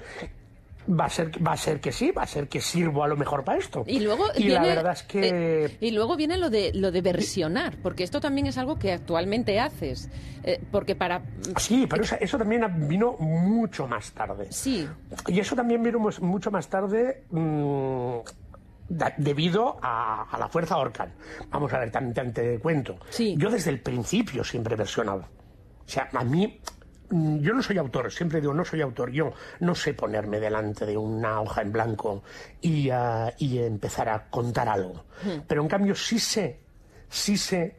[0.89, 3.17] Va a ser va a ser que sí va a ser que sirvo a lo
[3.17, 6.39] mejor para esto Y luego y viene, la verdad es que eh, y luego viene
[6.39, 10.09] lo de lo de versionar, porque esto también es algo que actualmente haces,
[10.45, 11.23] eh, porque para
[11.59, 14.89] sí pero eso, eso también vino mucho más tarde sí
[15.27, 18.17] y eso también vino mucho más tarde mm,
[19.19, 21.13] debido a, a la fuerza Orcan.
[21.51, 22.97] Vamos a ver, te, te- cuento.
[23.37, 25.25] Yo desde el principio siempre he versionado.
[25.85, 26.59] O sea, a mí,
[27.11, 29.11] yo no soy autor, siempre digo, no soy autor.
[29.11, 32.23] Yo no sé ponerme delante de una hoja en blanco
[32.61, 35.05] y, ah, y empezar a contar algo.
[35.47, 36.61] Pero en cambio sí sé,
[37.09, 37.77] sí sé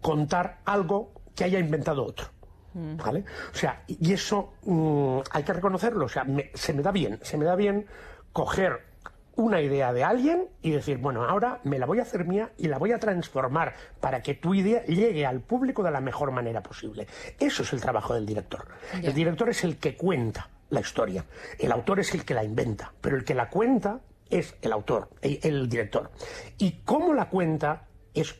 [0.00, 2.26] contar algo que haya inventado otro.
[2.74, 3.24] ¿Vale?
[3.52, 6.06] O sea, y eso mm, hay que reconocerlo.
[6.06, 7.86] O sea, me- se me da bien, se me da bien
[8.32, 8.91] coger
[9.36, 12.68] una idea de alguien y decir, bueno, ahora me la voy a hacer mía y
[12.68, 16.62] la voy a transformar para que tu idea llegue al público de la mejor manera
[16.62, 17.06] posible.
[17.38, 18.66] Eso es el trabajo del director.
[19.02, 21.24] El director es el que cuenta la historia.
[21.58, 25.10] El autor es el que la inventa, pero el que la cuenta es el autor,
[25.20, 26.10] el, director.
[26.58, 28.34] Y cómo la cuenta es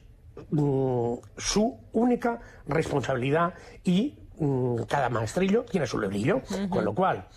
[0.50, 6.40] mm, su única responsabilidad y mm, cada maestrillo tiene su librillo.
[6.70, 7.28] Con lo cual,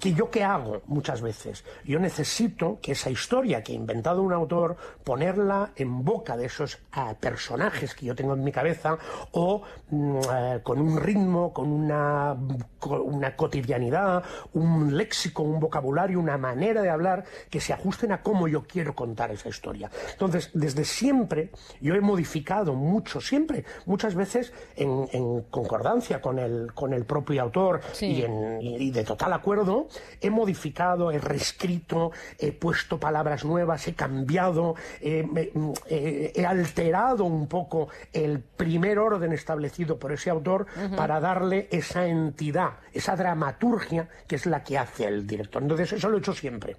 [0.00, 1.64] que yo qué hago muchas veces?
[1.84, 6.78] Yo necesito que esa historia que ha inventado un autor, ponerla en boca de esos
[6.92, 8.98] ah, personajes que yo tengo en mi cabeza
[9.32, 12.36] o mm, eh, con un ritmo, con una,
[12.78, 18.22] con una cotidianidad, un léxico, un vocabulario, una manera de hablar que se ajusten a
[18.22, 19.90] cómo yo quiero contar esa historia.
[20.12, 26.72] Entonces, desde siempre yo he modificado mucho, siempre, muchas veces en, en concordancia con el,
[26.72, 28.06] con el propio autor Sí.
[28.06, 29.88] y, en- y de total acuerdo,
[30.20, 36.46] he modificado, he reescrito, he puesto palabras nuevas, he cambiado, eh, me- mm, eh, he
[36.46, 43.16] alterado un poco el primer orden establecido por ese autor para darle esa entidad, esa
[43.16, 45.62] dramaturgia que es la que hace el director.
[45.62, 46.76] Entonces, eso lo he hecho siempre.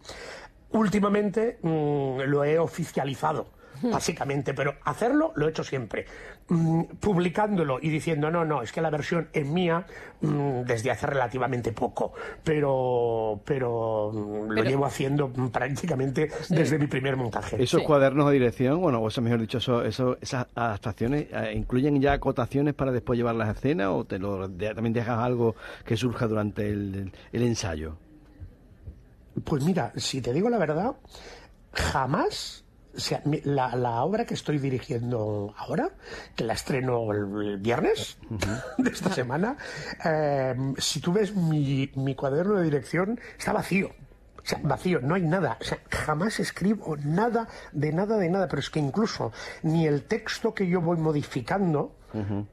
[0.71, 3.47] Últimamente mm, lo he oficializado,
[3.91, 6.05] básicamente, pero hacerlo lo he hecho siempre.
[6.49, 9.85] Mm, publicándolo y diciendo, no, no, es que la versión es mía
[10.21, 12.11] mm, desde hace relativamente poco,
[12.43, 17.61] pero, pero mm, lo Pero- llevo haciendo prácticamente desde mi primer montaje.
[17.61, 22.01] Esos cuadernos de dirección, bueno, o eso mejor dicho, eso, eso- esas adaptaciones, eh, ¿incluyen
[22.01, 25.95] ya acotaciones para después llevarlas a escena o te lo, de- también dejas algo que
[25.95, 27.95] surja durante el, el ensayo?
[29.45, 30.95] Pues mira, si te digo la verdad,
[31.71, 32.65] jamás,
[32.95, 35.91] o sea, la, la obra que estoy dirigiendo ahora,
[36.35, 38.17] que la estreno el, el viernes
[38.77, 39.57] de esta semana,
[40.03, 43.91] eh, si tú ves mi, mi cuaderno de dirección, está vacío.
[44.43, 45.57] O sea, vacío, no hay nada.
[45.61, 48.47] O sea, jamás escribo nada de nada de nada.
[48.47, 51.95] Pero es que incluso ni el texto que yo voy modificando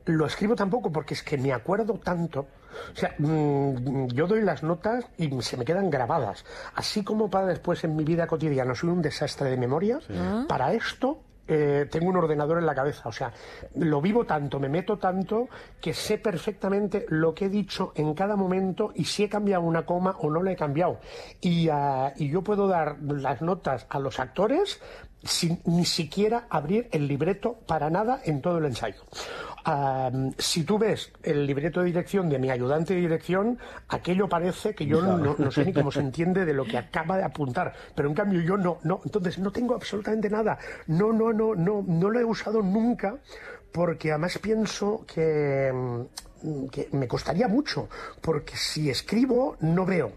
[0.04, 2.46] lo escribo tampoco porque es que me acuerdo tanto.
[2.92, 6.44] O sea, mm, yo doy las notas y se me quedan grabadas.
[6.74, 10.44] Así como para después en mi vida cotidiana soy un desastre de memoria, Ah.
[10.48, 13.08] para esto eh, tengo un ordenador en la cabeza.
[13.08, 13.32] O sea,
[13.76, 15.48] lo vivo tanto, me meto tanto
[15.80, 19.86] que sé perfectamente lo que he dicho en cada momento y si he cambiado una
[19.86, 21.00] coma o no la he cambiado.
[21.40, 24.78] Y, ah, y yo puedo dar las notas a los actores
[25.24, 29.02] sin ni siquiera abrir el libreto para nada en todo el ensayo.
[30.38, 34.86] Si tú ves el libreto de dirección de mi ayudante de dirección, aquello parece que
[34.86, 38.08] yo no, no sé ni cómo se entiende de lo que acaba de apuntar, pero
[38.08, 42.10] en cambio yo no, no, entonces no tengo absolutamente nada, no, no, no, no, no
[42.10, 43.18] lo he usado nunca
[43.72, 47.88] porque además pienso que, mm, que me costaría mucho,
[48.20, 50.12] porque si escribo no veo.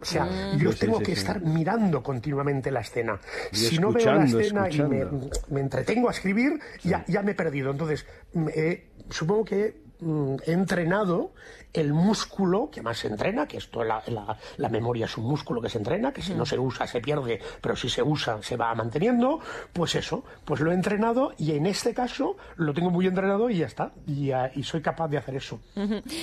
[0.00, 0.58] O sea, Mm.
[0.58, 1.20] yo sí, tengo sí, que sí.
[1.20, 3.20] estar mirando continuamente la escena.
[3.52, 4.82] Y si no veo la escuchando, escena y
[5.52, 7.70] me, entretengo a escribir, ya, ya me he perdido.
[7.70, 8.06] Entonces,
[8.54, 9.89] eh, supongo que
[10.46, 11.32] he entrenado
[11.72, 14.02] el músculo que más se entrena, que esto la,
[14.56, 17.40] la, memoria es un músculo que se entrena, que si no se usa se pierde,
[17.60, 19.40] pero si se usa se va manteniendo,
[19.72, 23.58] pues eso, pues lo he entrenado y en este caso lo tengo muy entrenado y
[23.58, 25.60] ya está, y, ah, y soy capaz de hacer eso.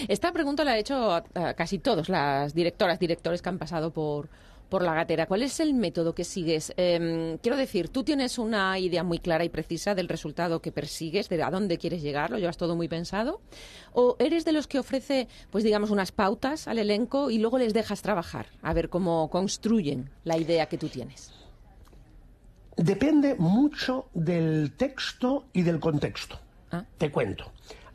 [0.08, 1.24] Esta pregunta la he hecho
[1.56, 4.30] casi todos las directoras, directores que han pasado por,
[4.70, 5.26] por la gatera.
[5.26, 6.74] ¿Cuál es el método que sigues?
[6.78, 11.30] Em, quiero decir, tú tienes una idea muy clara y precisa del resultado que persigues,
[11.30, 13.42] de a dónde quieres llegar, lo llevas todo muy pensado,
[13.94, 17.74] o eres de los que ofrece, pues digamos, unas pautas al elenco y luego les
[17.74, 21.32] dejas trabajar, a ver cómo construyen la idea que tú tienes.
[22.76, 26.40] Depende mucho del texto y del contexto.
[26.98, 27.52] Te cuento.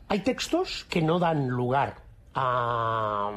[0.09, 1.95] Hay textos que no dan lugar
[2.33, 3.31] a,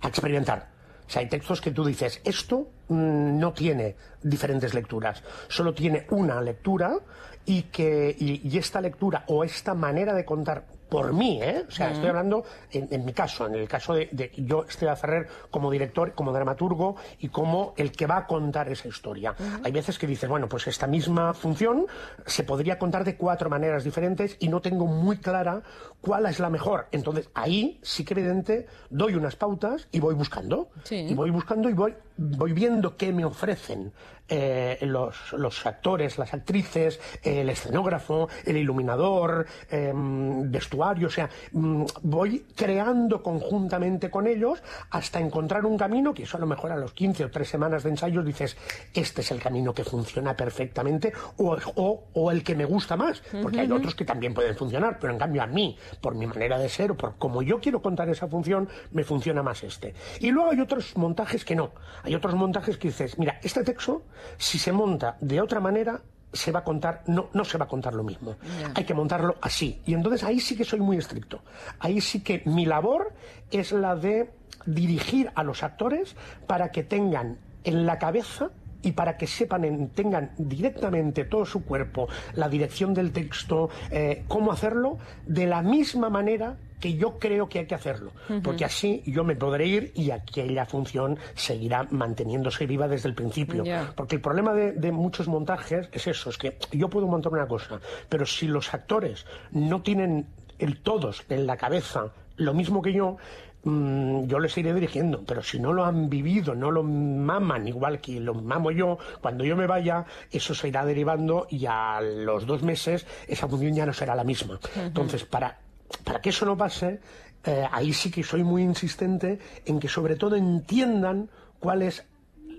[0.00, 0.71] a experimentar.
[1.06, 6.06] O sea, hay textos que tú dices, esto mm, no tiene diferentes lecturas, solo tiene
[6.10, 6.98] una lectura
[7.44, 11.64] y que y, y esta lectura o esta manera de contar por mí, ¿eh?
[11.66, 14.94] O sea, estoy hablando en, en mi caso, en el caso de, de yo, Esteban
[14.94, 19.34] Ferrer, como director, como dramaturgo y como el que va a contar esa historia.
[19.64, 21.86] Hay veces que dices, bueno, pues esta misma función
[22.26, 25.62] se podría contar de cuatro maneras diferentes y no tengo muy clara
[26.02, 26.88] cuál es la mejor.
[26.92, 30.68] Entonces, ahí sí que evidente doy unas pautas y voy buscando.
[30.82, 31.06] Sí.
[31.08, 33.92] Y voy buscando y voy, voy viendo qué me ofrecen
[34.28, 41.08] eh, los, los actores, las actrices, el escenógrafo, el iluminador, eh, vestuario.
[41.08, 46.40] O sea, mm, voy creando conjuntamente con ellos hasta encontrar un camino que eso a
[46.40, 48.56] lo mejor a los 15 o 3 semanas de ensayos dices,
[48.94, 53.22] este es el camino que funciona perfectamente o, o- o el que me gusta más.
[53.42, 56.58] Porque hay otros que también pueden funcionar, pero en cambio a mí, por mi manera
[56.58, 59.94] de ser o por como yo quiero contar esa función, me funciona más este.
[60.20, 61.72] Y luego hay otros montajes que no.
[62.02, 64.02] Hay otros montajes que dices, mira, este texto,
[64.38, 66.00] si se monta de otra manera,
[66.32, 68.36] se va a contar, no, no se va a contar lo mismo.
[68.74, 69.82] Hay que montarlo así.
[69.86, 71.42] Y entonces ahí sí que soy muy estricto.
[71.78, 73.12] Ahí sí que mi labor
[73.50, 74.30] es la de
[74.64, 78.50] dirigir a los actores para que tengan en la cabeza
[78.84, 84.24] y para que sepan, en- tengan directamente todo su cuerpo, la dirección del texto, eh,
[84.26, 88.10] cómo hacerlo, de la misma manera que yo creo que hay que hacerlo.
[88.42, 93.62] Porque así yo me podré ir y aquella función seguirá manteniéndose viva desde el principio.
[93.94, 97.46] Porque el problema de, de muchos montajes es eso, es que yo puedo montar una
[97.46, 97.78] cosa,
[98.08, 100.26] pero si los actores no tienen
[100.58, 103.16] el todos en la cabeza lo mismo que yo,
[103.62, 108.00] mm, yo les iré dirigiendo, pero si no lo han vivido, no lo maman igual
[108.00, 112.44] que lo mamo yo, cuando yo me vaya, eso se irá derivando y a los
[112.44, 114.58] dos meses esa función ya no será la misma.
[114.76, 115.58] Entonces, para,
[116.04, 117.00] para que eso no pase,
[117.44, 121.28] eh, ahí sí que soy muy insistente en que sobre todo entiendan
[121.58, 122.04] cuál es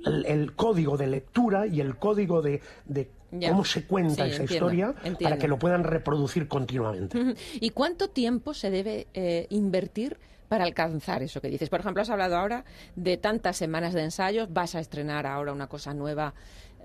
[0.05, 3.49] el, el código de lectura y el código de, de Ya.
[3.49, 5.19] cómo se cuenta Sí, esa entiendo, historia entiendo.
[5.23, 7.17] para que lo puedan reproducir continuamente.
[7.59, 10.17] ¿Y cuánto tiempo se debe eh, invertir
[10.49, 11.69] para alcanzar eso que dices?
[11.69, 12.63] Por ejemplo, has hablado ahora
[12.95, 16.33] de tantas semanas de ensayos, vas a estrenar ahora una cosa nueva.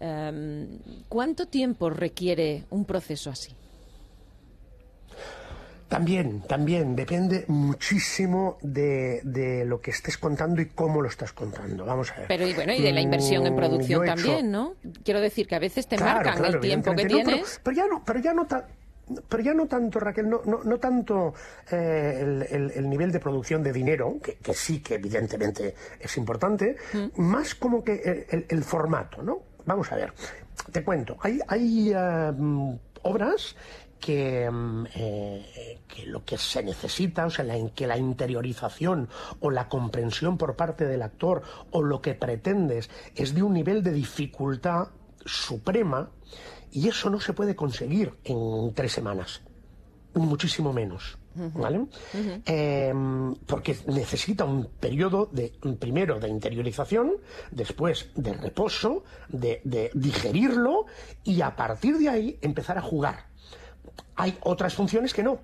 [0.00, 0.78] Em,
[1.08, 3.52] ¿Cuánto tiempo requiere un proceso así?
[5.88, 11.86] También, también, depende muchísimo de, de lo que estés contando y cómo lo estás contando.
[11.86, 12.26] Vamos a ver.
[12.28, 14.74] Pero y bueno, y de la inversión en Mm, producción hecho- también, ¿no?
[15.02, 17.04] Quiero decir que a veces te Claro, marcan claro, el tiempo que.
[17.04, 17.60] No, tienes.
[17.62, 18.46] pero, pero ya no, pero ya no
[19.26, 21.32] pero ya no tanto, Raquel, no, no, no tanto
[21.70, 26.14] eh, el, el- el nivel de producción de dinero, que, que sí que evidentemente es
[26.18, 26.76] importante,
[27.16, 29.38] más como que el, el- formato, ¿no?
[29.64, 30.12] Vamos a ver,
[30.70, 31.94] te cuento, hay, hay
[32.36, 32.74] mm,
[33.04, 33.56] obras
[33.98, 39.08] que, mm, eh, que lo que se necesita, o sea, la, que la interiorización
[39.40, 43.82] o la comprensión por parte del actor o lo que pretendes es de un nivel
[43.82, 44.88] de dificultad
[45.24, 46.10] suprema
[46.70, 49.42] y eso no se puede conseguir en tres semanas,
[50.14, 51.18] muchísimo menos.
[51.54, 51.86] ¿Vale?
[52.46, 52.92] Eh,
[53.46, 57.12] porque necesita un periodo de primero de interiorización,
[57.52, 60.86] después de reposo, de, de digerirlo
[61.22, 63.27] y a partir de ahí empezar a jugar.
[64.16, 65.38] Hay otras funciones que no.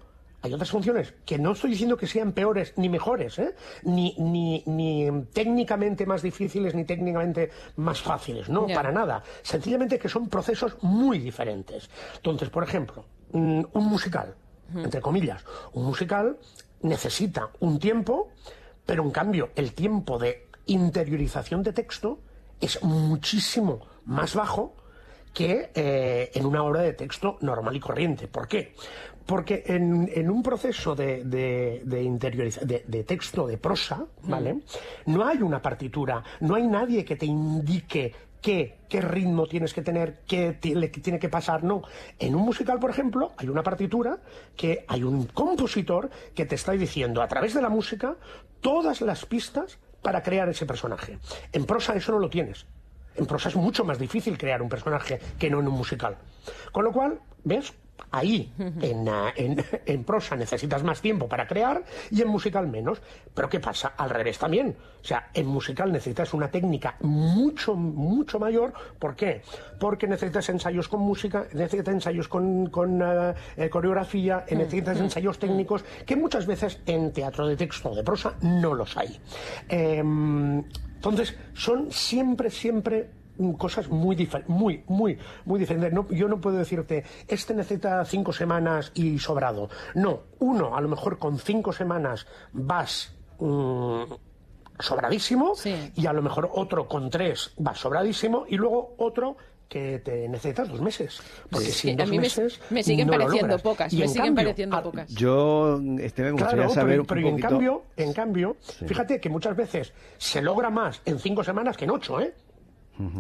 [0.44, 3.54] Hay otras funciones que no estoy diciendo que sean peores ni mejores, ¿eh?
[3.82, 9.22] ni, ni, ni técnicamente más difíciles ni técnicamente más fáciles, no, para nada.
[9.42, 11.88] Sencillamente que son procesos muy diferentes.
[12.16, 14.34] Entonces, por ejemplo, mm, un musical,
[14.76, 15.42] entre comillas,
[15.72, 16.36] un musical
[16.82, 18.28] necesita un tiempo,
[18.84, 22.18] pero en cambio el tiempo de interiorización de texto
[22.60, 24.74] es muchísimo más bajo
[25.34, 28.28] que eh, en una obra de texto normal y corriente.
[28.28, 28.74] ¿Por qué?
[29.26, 34.60] Porque en, en un proceso de, de, de interioriza- de- de texto, de prosa, ¿vale?
[35.06, 39.80] No hay una partitura, no hay nadie que te indique qué, qué ritmo tienes que
[39.82, 41.82] tener, qué ti- le- qué tiene que pasar, no.
[42.18, 44.18] En un musical, por ejemplo, hay una partitura
[44.56, 48.16] que hay un compositor que te está diciendo a través de la música
[48.60, 51.18] todas las pistas para crear ese personaje.
[51.52, 52.66] En prosa eso no lo tienes.
[53.16, 56.16] En prosa es mucho más difícil crear un personaje que no en un musical.
[56.72, 57.72] Con lo cual, ¿ves?
[58.10, 63.00] Ahí, en, ah, en, en prosa necesitas más tiempo para crear y en musical menos.
[63.34, 63.94] Pero ¿qué pasa?
[63.96, 64.76] Al revés también.
[65.02, 68.72] O sea, en musical necesitas una técnica mucho, mucho mayor.
[68.98, 69.42] ¿Por qué?
[69.78, 75.38] Porque necesitas ensayos con música, necesitas ensayos con, con, ah, eh, coreografía, eh, necesitas ensayos
[75.38, 79.20] técnicos que muchas veces en teatro de texto o de prosa no los hay.
[79.68, 80.62] Em,
[80.94, 83.23] entonces, son siempre, siempre mm,
[83.58, 85.92] cosas muy diferentes, muy, muy, muy diferentes.
[85.92, 89.68] No, yo no puedo decirte, este necesita cinco semanas y sobrado.
[89.94, 94.02] No, uno, a lo mejor con cinco semanas vas mm,
[94.78, 95.92] sobradísimo Sí.
[95.94, 99.36] y a lo mejor otro con tres va sobradísimo y luego otro
[99.68, 101.20] que te necesitas dos meses.
[101.50, 104.08] Porque Sí, sin a mí me- meses me siguen no pareciendo pocas, Y me en
[104.10, 105.08] siguen cambio, pareciendo a- pocas.
[105.14, 108.56] Yo, este, me gustaría Claro, saber pero, un pero en cambio, en cambio,
[108.86, 112.34] fíjate que muchas veces se logra más en cinco semanas que en ocho, ¿eh?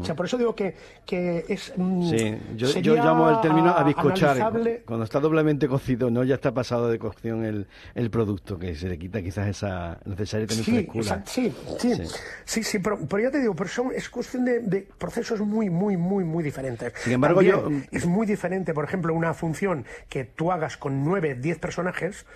[0.00, 1.72] O sea, por eso digo que, que es.
[1.76, 2.38] mm, Sí,
[2.82, 4.36] yo, llamo el término a- a bizcochar.
[4.36, 8.74] analizable- Cuando está doblemente cocido, no ya está pasado de cocción el, el producto, que
[8.76, 11.22] se le quita quizás esa necesaria tener Sí, frescura.
[11.26, 12.02] sí, sí, Sí.
[12.44, 15.70] sí, sí, pero, pero ya te digo, pero son, es cuestión de, de procesos muy,
[15.70, 16.92] muy, muy, muy diferentes.
[17.02, 21.02] Sin embargo, También yo- Es muy diferente, por ejemplo, una función que tú hagas con
[21.04, 22.26] nueve, diez personajes,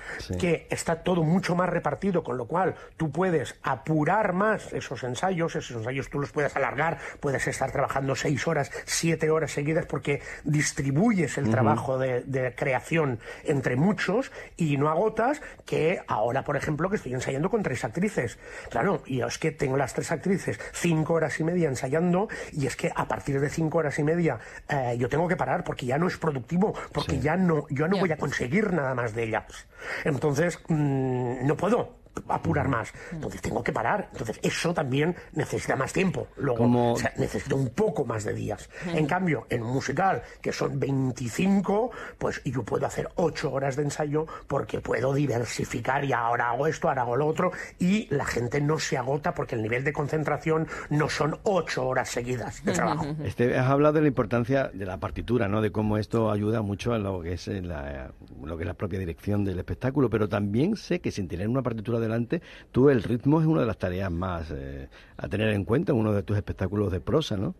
[0.41, 5.55] que está todo mucho más repartido, con lo cual tú puedes apurar más esos ensayos,
[5.57, 10.23] esos ensayos tú los puedes alargar, puedes estar trabajando seis horas, siete horas seguidas, porque
[10.45, 16.91] distribuyes el trabajo de, de creación entre muchos y no agotas que ahora, por ejemplo,
[16.91, 18.39] que estoy ensayando con tres actrices.
[18.71, 22.77] Claro, y es que tengo las tres actrices cinco horas y media ensayando y es
[22.77, 25.99] que a partir de cinco horas y media eh, yo tengo que parar porque ya
[25.99, 29.69] no es productivo, porque ya no, yo no voy a conseguir nada más de ellas.
[30.05, 31.98] Entonces, mm, no puedo
[32.29, 32.93] apurar más.
[33.13, 34.09] Entonces tengo que parar.
[34.13, 36.29] Entonces eso también necesita más tiempo.
[36.37, 38.69] Luego, Como- o sea, necesito un poco más de días.
[38.95, 43.83] En cambio, en un musical, que son 25, pues yo puedo hacer 8 horas de
[43.85, 48.61] ensayo porque puedo diversificar y ahora hago esto, ahora hago lo otro y la gente
[48.61, 53.07] no se agota porque el nivel de concentración no son 8 horas seguidas de trabajo.
[53.25, 55.61] Este, has hablado de la importancia de la partitura, ¿no?
[55.61, 58.11] De cómo esto ayuda mucho a lo que es eh, la,
[58.43, 61.63] lo que es la propia dirección del espectáculo, pero también sé que sin tener una
[61.63, 62.43] partitura delante,
[62.73, 65.99] tú el ritmo es una de las tareas más eh, a tener en cuenta en
[65.99, 67.55] uno de tus espectáculos de prosa, ¿no?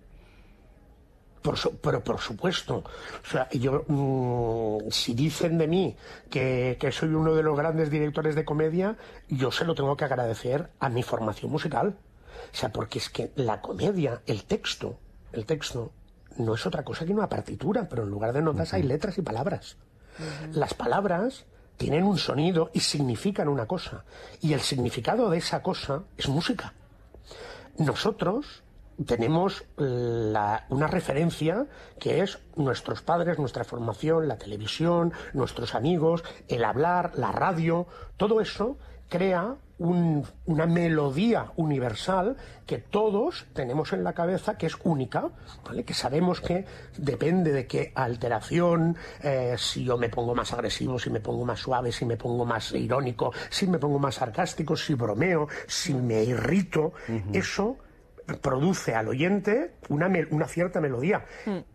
[1.43, 5.97] Por su- pero por supuesto, o sea, yo, mm, si dicen de mí
[6.29, 8.97] que, que soy uno de los grandes directores de comedia,
[9.29, 11.95] yo se lo tengo que agradecer a mi formación musical.
[12.53, 14.99] O sea, porque es que la comedia, el texto,
[15.33, 15.93] el texto,
[16.39, 19.23] no es otra cosa que una partitura, pero en lugar de notas hay letras y
[19.23, 19.77] palabras.
[20.53, 21.47] Las palabras
[21.79, 24.05] tienen un sonido y significan una cosa.
[24.43, 26.75] Y el significado de esa cosa es música
[27.79, 28.63] nosotros
[29.07, 31.67] tenemos la- una referencia
[32.01, 38.41] que es nuestros padres, nuestra formación, la televisión, nuestros amigos, el hablar, la radio, todo
[38.41, 38.77] eso
[39.09, 45.29] crea un- una melodía universal que todos tenemos en la cabeza que es única,
[45.65, 45.85] ¿vale?
[45.85, 46.65] que sabemos que
[46.97, 51.61] depende de qué alteración, eh, si yo me pongo más agresivo, si me pongo más
[51.61, 56.23] suave, si me pongo más irónico, si me pongo más sarcástico, si bromeo, si me
[56.25, 56.93] irrito,
[57.33, 57.79] eso
[58.43, 61.25] produce al oyente una, una cierta melodía.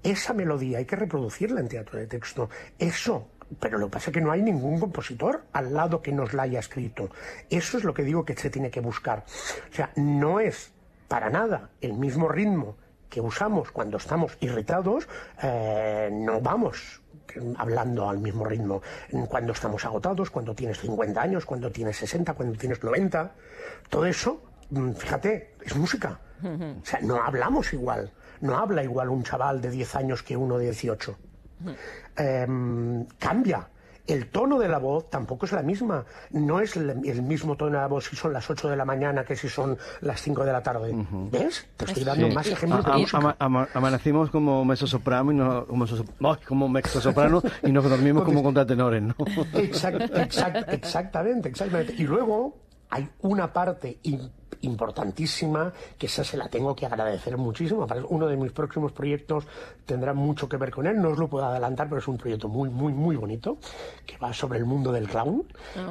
[0.03, 2.47] Esa melodía hay que reproducirla en teatro de texto.
[2.77, 3.29] Eso.
[3.59, 6.43] Pero lo que pasa es que no hay ningún compositor al lado que nos la
[6.43, 7.09] haya escrito.
[7.49, 9.25] Eso es lo que digo que se tiene que buscar.
[9.71, 10.71] O sea, no es
[11.07, 12.75] para nada el mismo ritmo
[13.09, 15.07] que usamos cuando estamos irritados,
[15.43, 17.01] eh, no vamos
[17.57, 18.81] hablando al mismo ritmo.
[19.29, 23.31] Cuando estamos agotados, cuando tienes 50 años, cuando tienes 60, cuando tienes 90,
[23.89, 24.41] todo eso,
[24.71, 26.19] mm, fíjate, es música.
[26.43, 28.11] O sea, no hablamos igual.
[28.41, 31.17] No habla igual un chaval de 10 años que uno de 18.
[32.15, 33.67] Em, cambia.
[34.05, 36.03] El tono de la voz tampoco es la misma.
[36.31, 36.93] No es el,
[37.23, 39.77] mismo tono de la voz si son las 8 de la mañana que si son
[40.01, 40.91] las 5 de la tarde.
[41.31, 41.65] ¿Ves?
[41.77, 42.35] Te estoy dando Sí.
[42.35, 43.17] más A- ejemplos de a- música.
[43.19, 45.85] ama- ama- amanecimos como mezzosoprano y no, como,
[46.45, 49.15] como mezzosoprano y nos dormimos como contratenores, ¿no?
[49.53, 51.93] Exact- exact- exactamente, exactamente.
[51.97, 52.57] Y luego
[52.89, 54.29] hay una parte im-
[54.63, 57.87] importantísima que esa se la tengo que agradecer muchísimo.
[58.09, 59.45] Uno de mis próximos proyectos
[59.85, 62.47] tendrá mucho que ver con él, no os lo puedo adelantar, pero es un proyecto
[62.47, 63.57] muy, muy, muy bonito
[64.05, 65.43] que va sobre el mundo del clown.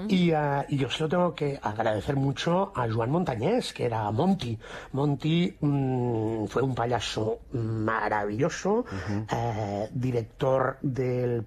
[0.08, 4.10] Y, ah, y yo se lo tengo que agradecer mucho a Joan Montañés, que era
[4.10, 4.58] Monty.
[4.92, 8.84] Monty mm, fue un payaso maravilloso,
[9.30, 11.44] eh, director del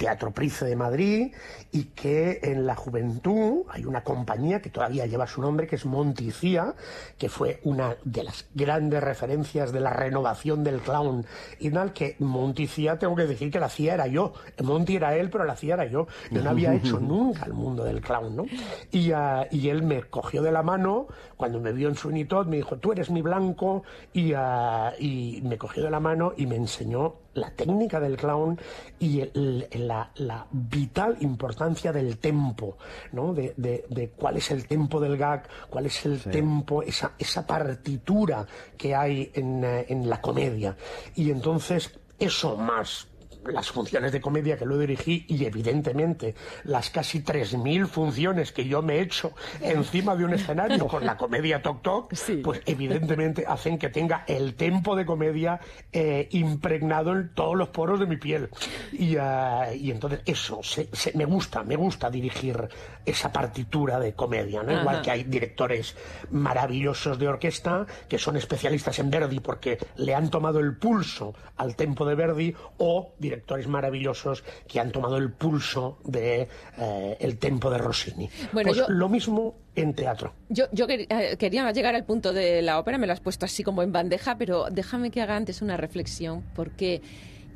[0.00, 1.34] Teatro Price de Madrid
[1.72, 5.84] y que en la juventud hay una compañía que todavía lleva su nombre, que es
[5.84, 6.74] Monticía,
[7.18, 11.26] que fue una de las grandes referencias de la renovación del clown.
[11.58, 14.32] Y tal que Monticía, tengo que decir que la hacía era yo.
[14.62, 16.06] Monty era él, pero la hacía era yo.
[16.30, 18.46] Yo no había hecho nunca el mundo del clown, ¿no?
[18.90, 22.56] Y, ah, y él me cogió de la mano cuando me vio en su me
[22.56, 23.82] dijo, tú eres mi blanco,
[24.14, 28.58] y, ah, y me cogió de la mano y me enseñó la técnica del clown
[28.98, 32.76] y el- la, la vital importancia del tempo,
[33.12, 33.32] ¿no?
[33.32, 37.46] De, de- de cuál es el tempo del gag, cuál es el tempo, esa, esa
[37.46, 40.76] partitura que hay en, eh, en la comedia.
[41.14, 43.06] Y entonces, eso más
[43.46, 46.34] las funciones de comedia que lo dirigí y evidentemente
[46.64, 51.16] las casi 3.000 funciones que yo me he hecho encima de un escenario con la
[51.16, 55.60] comedia Tok Tok, pues evidentemente hacen que tenga el tempo de comedia
[55.92, 58.50] eh, impregnado en todos los poros de mi piel.
[58.92, 62.68] Y, ah, y entonces eso, se- se- me gusta, me gusta dirigir
[63.04, 64.72] esa partitura de comedia, ¿no?
[64.80, 65.96] Igual que hay directores
[66.30, 71.76] maravillosos de orquesta que son especialistas en Verdi porque le han tomado el pulso al
[71.76, 77.70] tempo de Verdi o directores maravillosos que han tomado el pulso de eh, el tempo
[77.70, 78.28] de Rossini.
[78.52, 80.32] Bueno, pues yo- lo mismo en teatro.
[80.48, 83.44] Yo, yo quer- eh, quería llegar al punto de la ópera, me lo has puesto
[83.46, 87.00] así como en bandeja, pero déjame que haga antes una reflexión, porque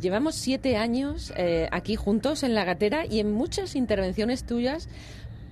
[0.00, 4.88] llevamos siete años eh, aquí juntos en La Gatera y en muchas intervenciones tuyas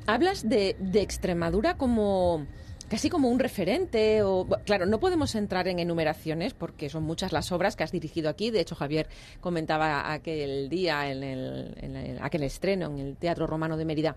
[0.07, 2.47] hablas de, de Extremadura como
[2.93, 7.51] casi como un referente o claro no podemos entrar en enumeraciones porque son muchas las
[7.51, 9.09] obras que has dirigido aquí de hecho Javier
[9.41, 14.15] comentaba aquel día en, el, aquel estreno en el Teatro Romano de Mérida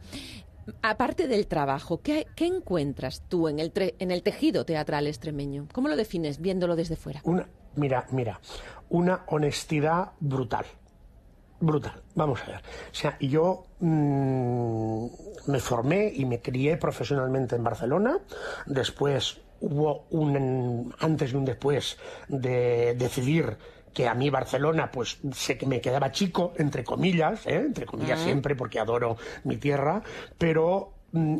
[0.81, 5.67] Aparte del trabajo, ¿qué, qué encuentras tú en el, tre- en el tejido teatral extremeño?
[5.71, 7.21] ¿Cómo lo defines viéndolo desde fuera?
[7.75, 8.41] Mira, mira,
[8.89, 10.65] una honestidad brutal.
[11.59, 12.01] Brutal.
[12.15, 12.57] Vamos a ver.
[12.57, 15.05] O sea, yo mm,
[15.47, 18.17] me formé y me crié profesionalmente en Barcelona.
[18.65, 21.97] Después hubo un antes y un después
[22.27, 23.57] de decidir
[23.93, 27.55] que a mí Barcelona, pues sé que me quedaba chico, entre comillas, ¿eh?
[27.55, 30.03] entre comillas siempre, porque adoro mi tierra,
[30.37, 30.94] pero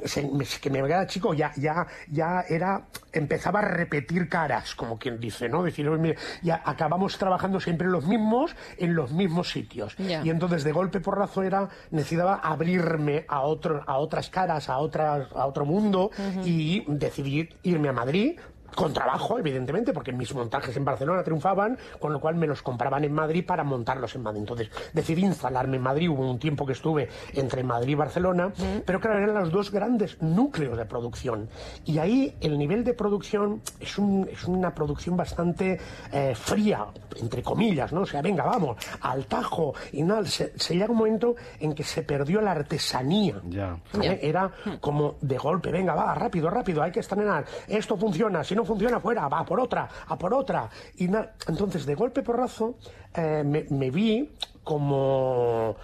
[0.05, 4.97] se- me- que me quedaba chico ya, ya, ya era, empezaba a repetir caras, como
[4.97, 5.63] quien dice, ¿no?
[5.63, 9.95] Decir, "Oye, mira, ya acabamos trabajando siempre los mismos, en los mismos sitios.
[10.23, 15.27] Y entonces de golpe porrazo era, necesitaba abrirme a otro, a otras caras, a otras,
[15.35, 16.11] a otro mundo,
[16.45, 18.39] y decidí irme a Madrid,
[18.73, 23.03] con trabajo, evidentemente, porque mis montajes en Barcelona triunfaban, con lo cual me los compraban
[23.03, 24.39] en Madrid para montarlos en Madrid.
[24.41, 28.51] Entonces decidí instalarme en Madrid, hubo un tiempo que estuve entre Madrid y Barcelona,
[28.85, 31.47] pero claro, eran los dos grandes núcleos de producción.
[31.85, 35.79] Y ahí el nivel de producción es, un- es una producción bastante
[36.11, 36.85] eh, fría,
[37.21, 38.01] entre comillas, ¿no?
[38.01, 41.83] O sea, venga, vamos, al tajo, y nada, se, se llega un momento en que
[41.83, 43.35] se perdió la artesanía.
[43.93, 44.19] ¿vale?
[44.21, 44.51] Era
[44.81, 48.99] como de golpe, venga, va, rápido, rápido, hay que estrenar, esto funciona, si no funciona,
[48.99, 50.69] fuera, va, a por otra, a por otra.
[50.97, 51.05] Y
[51.47, 52.77] entonces, de golpe porrazo,
[53.13, 54.31] eh, me, me vi
[54.63, 55.75] como...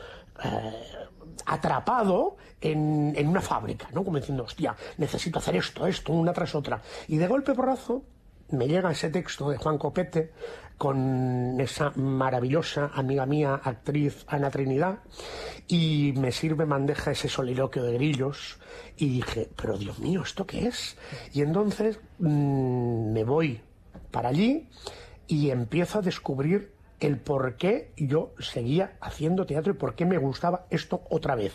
[0.43, 0.97] eh,
[1.45, 4.03] atrapado en, en una fábrica, ¿no?
[4.03, 6.81] Como diciendo, hostia, necesito hacer esto, esto, una tras otra.
[7.07, 8.03] Y de golpe porrazo
[8.51, 10.31] me llega ese texto de Juan Copete
[10.77, 14.99] con esa maravillosa amiga mía, actriz Ana Trinidad,
[15.67, 18.59] y me sirve bandeja ese soliloquio de grillos,
[18.97, 20.97] y dije, pero Dios mío, ¿esto qué es?
[21.33, 23.61] Y entonces mm, me voy
[24.09, 24.67] para allí
[25.27, 30.19] y empiezo a descubrir el por qué yo seguía haciendo teatro y por qué me
[30.19, 31.53] gustaba esto otra vez.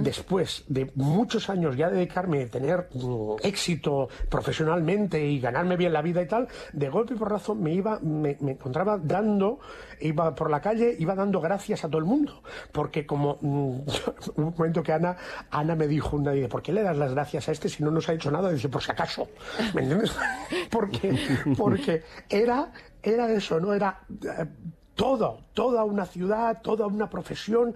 [0.00, 6.00] Después de muchos años ya dedicarme a tener mm, éxito profesionalmente y ganarme bien la
[6.00, 9.58] vida y tal, de golpe y porrazo me iba, me, me encontraba dando,
[10.00, 12.42] iba por la calle, iba dando gracias a todo el mundo.
[12.70, 13.80] Porque como mm,
[14.36, 15.16] un momento que Ana,
[15.50, 17.90] Ana me dijo una dice, ¿por qué le das las gracias a este si no
[17.90, 18.50] nos ha hecho nada?
[18.52, 19.28] Dice, por si acaso.
[19.74, 20.14] ¿Me entiendes?
[20.70, 21.18] porque,
[21.56, 22.70] porque era,
[23.02, 23.72] era eso, ¿no?
[23.74, 24.46] Era eh,
[24.94, 27.74] todo, toda una ciudad, toda una profesión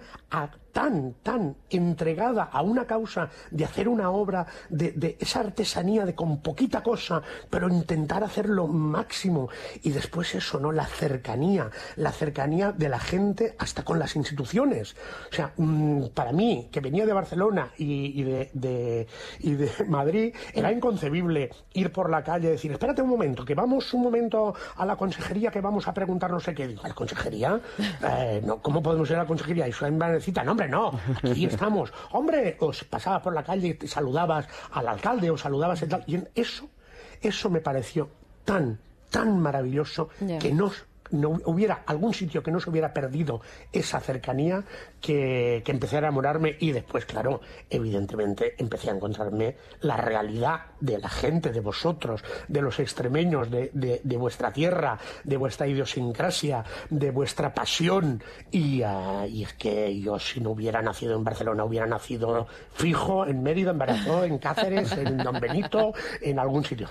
[0.73, 6.41] tan, tan entregada a una causa de hacer una obra, de, esa artesanía de con
[6.41, 9.49] poquita cosa, pero intentar hacer lo máximo.
[9.83, 10.71] Y después eso, ¿no?
[10.71, 14.95] La cercanía, la cercanía de la gente hasta con las instituciones.
[15.31, 19.07] O sea, mm, para mí, que venía de Barcelona y, de,
[19.39, 23.55] y de Madrid, era inconcebible ir por la calle y decir, espérate un momento, que
[23.55, 26.67] vamos un momento a la consejería que vamos a preguntar no sé qué.
[26.67, 27.59] Digo, ¿a la consejería?
[28.05, 29.67] Eh, no, ¿Cómo podemos ir a la consejería?
[29.67, 29.73] Y
[30.19, 30.43] cita.
[30.43, 31.93] No, hombre, no, aquí estamos.
[32.11, 36.03] Hombre, os pasabas por la calle y te saludabas al alcalde o saludabas y tal.
[36.07, 36.69] Y eso,
[37.21, 38.09] eso me pareció
[38.45, 40.09] tan, tan maravilloso
[40.39, 40.71] que no
[41.13, 43.41] no hubiera algún sitio que no se hubiera perdido
[43.71, 44.63] esa cercanía
[44.99, 47.39] que, que empecé a enamorarme y después, claro,
[47.69, 53.69] evidentemente empecé a encontrarme la realidad de la gente, de vosotros, de los extremeños, de,
[53.73, 58.21] de- de vuestra tierra, de vuestra idiosincrasia, de vuestra pasión.
[58.51, 63.25] Y, ah, y es que yo si no hubiera nacido en Barcelona, hubiera nacido fijo
[63.25, 66.89] en Mérida, en Badajoz, en Cáceres, en Don Benito, en algún sitio.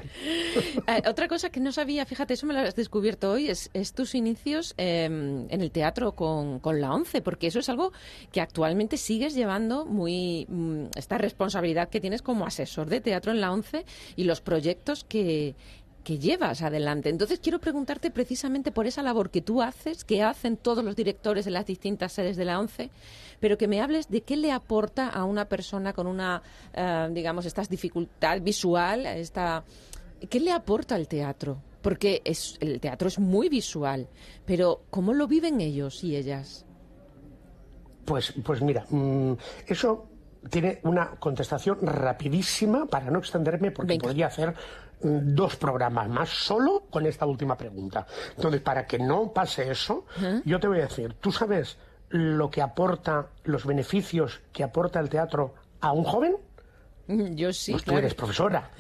[0.86, 3.92] Eh, otra cosa que no sabía, fíjate, eso me lo has descubierto hoy, es, es
[4.14, 7.92] inicios eh, en el teatro con, con la ONCE, porque eso es algo
[8.30, 13.40] que actualmente sigues llevando muy mm, esta responsabilidad que tienes como asesor de teatro en
[13.40, 13.84] la ONCE
[14.16, 15.54] y los proyectos que
[16.02, 17.08] que llevas adelante.
[17.08, 21.44] Entonces quiero preguntarte precisamente por esa labor que tú haces, que hacen todos los directores
[21.44, 22.90] de las distintas sedes de la ONCE,
[23.40, 26.42] pero que me hables de qué le aporta a una persona con una,
[26.74, 29.64] eh, digamos, esta dificultad visual, esta,
[30.28, 31.58] ¿qué le aporta el teatro?
[31.82, 34.08] Porque es, el teatro es muy visual,
[34.46, 36.64] pero ¿cómo lo viven ellos y ellas?
[38.04, 39.32] Pues, pues mira, mm,
[39.66, 40.08] eso
[40.50, 44.54] tiene una contestación rapidísima para no extenderme porque podría hacer
[45.02, 48.06] mm, dos programas más solo con esta última pregunta.
[48.36, 50.06] Entonces, para que no pase eso,
[50.44, 51.78] yo te voy a decir, ¿tú sabes
[52.08, 56.36] lo que aporta, los beneficios que aporta el teatro a un joven?
[57.34, 57.72] Yo sí.
[57.72, 58.70] Pues tú eres profesora.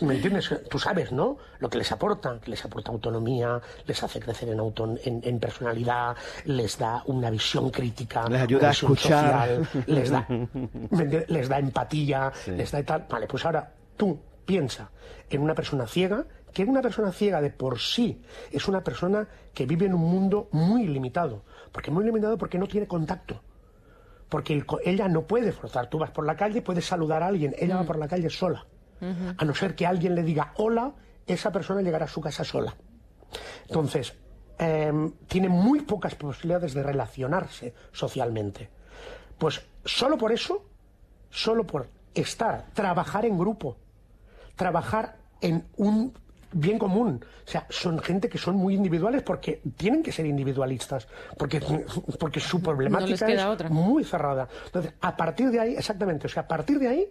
[0.00, 0.50] ¿Me entiendes?
[0.68, 1.38] Tú sabes, ¿no?
[1.58, 6.78] Lo que les aporta, que les aporta autonomía, les hace crecer en, en, personalidad, les
[6.78, 10.26] da una visión crítica, les ayuda a escuchar, les da,
[11.28, 13.06] les da empatía, les da tal.
[13.08, 14.90] Vale, pues ahora tú piensa
[15.30, 19.66] en una persona ciega, que una persona ciega de por sí es una persona que
[19.66, 21.44] vive en un mundo muy limitado.
[21.70, 23.40] Porque muy limitado porque no tiene contacto
[24.32, 25.90] porque ella no puede forzar.
[25.90, 27.86] Tú vas por la calle, puedes saludar a alguien, ella va mm.
[27.86, 28.66] por la calle sola.
[29.36, 30.94] A no ser que alguien le diga hola,
[31.26, 32.74] esa persona llegará a su casa sola.
[33.66, 34.14] Entonces,
[34.58, 38.70] em, tiene muy pocas posibilidades de relacionarse socialmente.
[39.36, 40.64] Pues solo por eso,
[41.28, 43.76] solo por estar, trabajar en grupo,
[44.56, 46.14] trabajar en un
[46.52, 47.24] bien común.
[47.46, 51.60] O sea, son gente que son muy individuales porque tienen que ser individualistas, porque,
[52.18, 54.48] porque su problemática es muy cerrada.
[54.66, 57.08] Entonces, a partir de ahí, exactamente, o sea, a partir de ahí,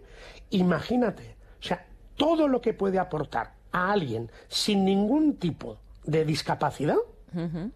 [0.50, 1.86] imagínate, o sea,
[2.16, 6.96] todo lo que puede aportar a alguien sin ningún tipo de discapacidad,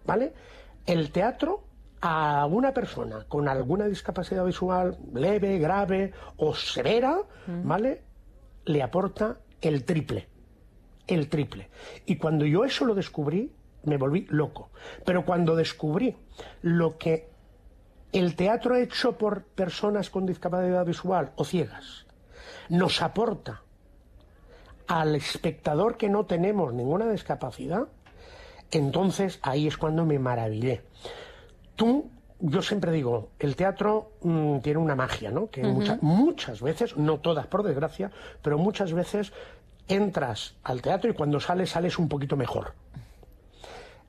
[0.04, 0.32] ¿vale?
[0.84, 1.64] El teatro
[2.00, 7.18] a una persona con alguna discapacidad visual leve, grave o severa,
[7.64, 8.02] ¿vale?
[8.66, 10.28] Le aporta el triple
[11.06, 11.68] el triple.
[12.06, 13.52] Y cuando yo eso lo descubrí,
[13.84, 14.70] me volví loco.
[15.04, 16.16] Pero cuando descubrí
[16.62, 17.30] lo que
[18.12, 22.06] el teatro hecho por personas con discapacidad visual o ciegas
[22.68, 23.62] nos aporta
[24.86, 27.88] al espectador que no tenemos ninguna discapacidad,
[28.70, 30.82] entonces ahí es cuando me maravillé.
[31.74, 35.50] Tú, yo siempre digo, el teatro mm, tiene una magia, ¿no?
[35.50, 38.10] Que muchas veces, no todas por desgracia,
[38.42, 39.32] pero muchas veces
[39.88, 42.74] entras al teatro y cuando sales, sales un poquito mejor.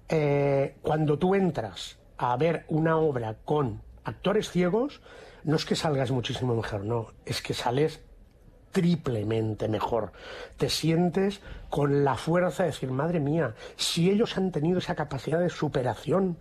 [0.09, 5.01] Eh, cuando tú entras a ver una obra con actores ciegos,
[5.43, 8.01] no es que salgas muchísimo mejor, no, es que sales
[8.71, 10.11] triplemente mejor.
[10.57, 15.39] Te sientes con la fuerza de decir, madre mía, si ellos han tenido esa capacidad
[15.39, 16.37] de superación,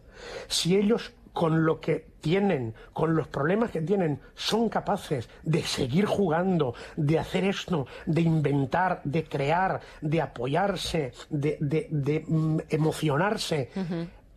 [0.48, 6.06] si ellos con lo que tienen, con los problemas que tienen, son capaces de seguir
[6.06, 13.68] jugando, de hacer esto, de inventar, de crear, de apoyarse, de, mm, emocionarse.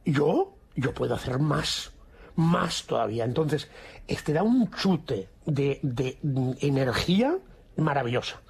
[0.03, 1.93] Yo, yo puedo hacer más,
[2.35, 3.23] más todavía.
[3.23, 3.69] Entonces,
[4.05, 5.79] este da un chute de,
[6.21, 7.37] mm, energía
[7.77, 8.41] maravillosa.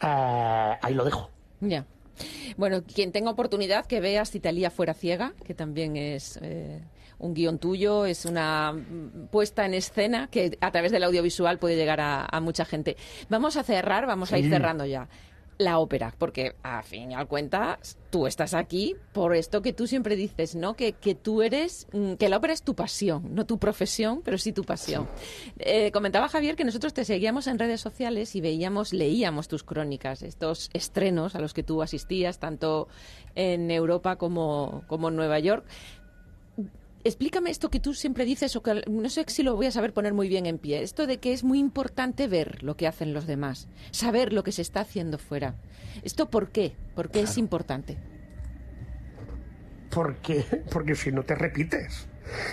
[0.00, 1.28] Eh, ahí lo dejo.
[1.60, 1.84] Ya.
[2.56, 6.82] Bueno, quien tenga oportunidad que vea si Talía fuera ciega, que también es eh,
[7.18, 11.76] un guion tuyo, es una mm, puesta en escena que a través del audiovisual puede
[11.76, 12.96] llegar a, mucha gente.
[13.28, 15.08] Vamos a cerrar, vamos a ir cerrando ya.
[15.58, 19.86] La ópera, porque a fin y al cuentas tú estás aquí por esto que tú
[19.86, 20.74] siempre dices, ¿no?
[20.74, 24.36] Que, que tú eres, mm, que la ópera es tu pasión, no tu profesión, pero
[24.36, 25.08] sí tu pasión.
[25.58, 30.22] Eh, comentaba Javier que nosotros te seguíamos en redes sociales y veíamos, leíamos tus crónicas,
[30.22, 32.88] estos estrenos a los que tú asistías, tanto
[33.34, 35.64] en Europa como, como en Nueva York
[37.06, 39.92] explícame esto que tú siempre dices, o que no sé si lo voy a saber
[39.92, 43.14] poner muy bien en pie, esto de que es muy importante ver lo que hacen
[43.14, 45.54] los demás, saber lo que se está haciendo fuera.
[46.02, 46.74] ¿Esto por qué?
[46.94, 47.96] ¿Por qué es importante?
[49.90, 52.06] Porque, porque si no te repites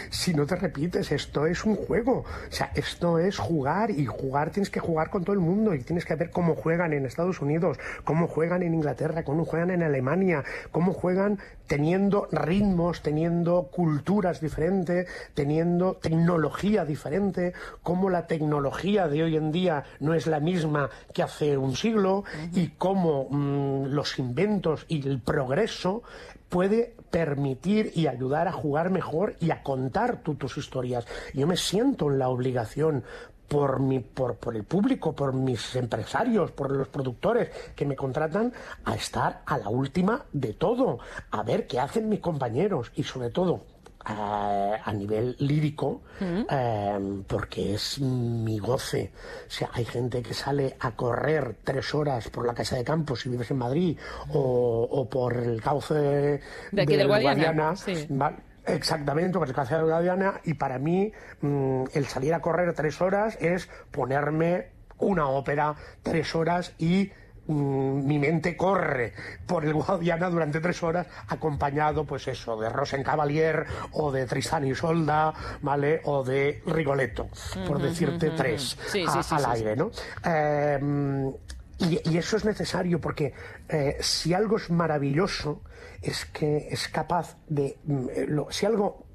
[0.09, 2.19] si no te repites, esto es un juego.
[2.19, 5.79] O sea, esto es jugar y jugar tienes que jugar con todo el mundo y
[5.79, 9.83] tienes que ver cómo juegan en Estados Unidos, cómo juegan en Inglaterra, cómo juegan en
[9.83, 19.23] Alemania, cómo juegan teniendo ritmos, teniendo culturas diferentes, teniendo tecnología diferente, cómo la tecnología de
[19.23, 24.19] hoy en día no es la misma que hace un siglo y cómo mm, los
[24.19, 26.03] inventos y el progreso
[26.49, 31.05] puede permitir y ayudar a jugar mejor y a contar tus historias.
[31.35, 33.03] Yo me siento en la obligación
[33.47, 38.51] por, mi, por, por el público, por mis empresarios, por los productores que me contratan
[38.83, 40.97] a estar a la última de todo,
[41.29, 43.61] a ver qué hacen mis compañeros y sobre todo
[44.09, 49.11] eh, a nivel lírico, eh, porque es mi goce.
[49.47, 53.15] O sea, hay gente que sale a correr tres horas por la Casa de Campo
[53.15, 53.97] si vives en Madrid
[54.33, 56.41] o, o por el cauce de,
[56.71, 58.05] De aquí del Guadiana, sí.
[58.09, 58.37] ¿vale?
[58.65, 63.01] Exactamente, por el cauce del Guadiana, y para mí mm, el salir a correr tres
[63.01, 64.67] horas es ponerme
[64.99, 67.11] una ópera tres horas y
[67.47, 69.13] mm, mi mente corre
[69.45, 74.71] por el Guadiana durante tres horas acompañado pues eso de Rosencavalier o de Tristán y
[74.71, 77.29] Isolda vale o de Rigoletto
[77.67, 78.89] por decirte tres ujú.
[78.91, 79.91] Sí, a- sí, sí, al aire no
[80.25, 81.31] Eh,
[81.79, 83.33] y, y eso es necesario porque
[83.67, 85.61] eh, si algo es maravilloso
[86.01, 89.05] es que es capaz de mm, eh, lo- si algo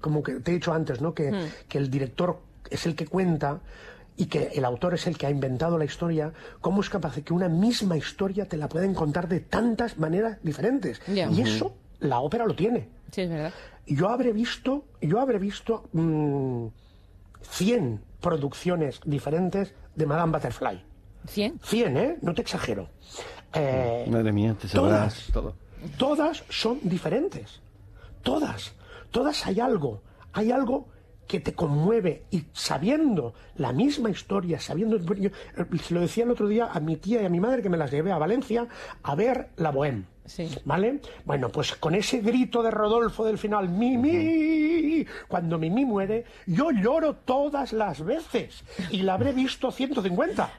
[0.00, 1.12] como que te he dicho antes, ¿no?
[1.12, 1.48] Que, Hmm.
[1.68, 2.38] que el director
[2.70, 3.60] es el que cuenta
[4.18, 7.22] y que el autor es el que ha inventado la historia, ¿cómo es capaz de
[7.22, 11.00] que una misma historia te la pueden contar de tantas maneras diferentes?
[11.06, 12.88] Y eso la ópera lo tiene.
[13.12, 13.52] Sí, es verdad.
[13.86, 16.66] Yo habré visto, yo habré visto mm,
[17.42, 20.82] 100 producciones diferentes de Madame Butterfly.
[21.28, 21.60] ¿100?
[21.62, 22.16] 100, ¿eh?
[22.20, 22.88] No te exagero.
[23.54, 25.54] Eh, Madre mía, te sabrás todas, todo.
[25.96, 27.60] todas son diferentes.
[28.24, 28.72] Todas.
[29.12, 30.02] Todas hay algo.
[30.32, 30.88] Hay algo
[31.28, 34.98] que te conmueve y sabiendo la misma historia, sabiendo...
[35.14, 35.30] yo,
[35.82, 37.76] se lo decía el otro día a mi tía y a mi madre que me
[37.76, 38.66] las llevé a Valencia
[39.02, 40.04] a ver La Bohème.
[40.64, 41.00] ¿Vale?
[41.24, 47.14] Bueno, pues con ese grito de Rodolfo del final, Mimi, cuando Mimi muere, yo lloro
[47.14, 50.50] todas las veces y la habré visto 150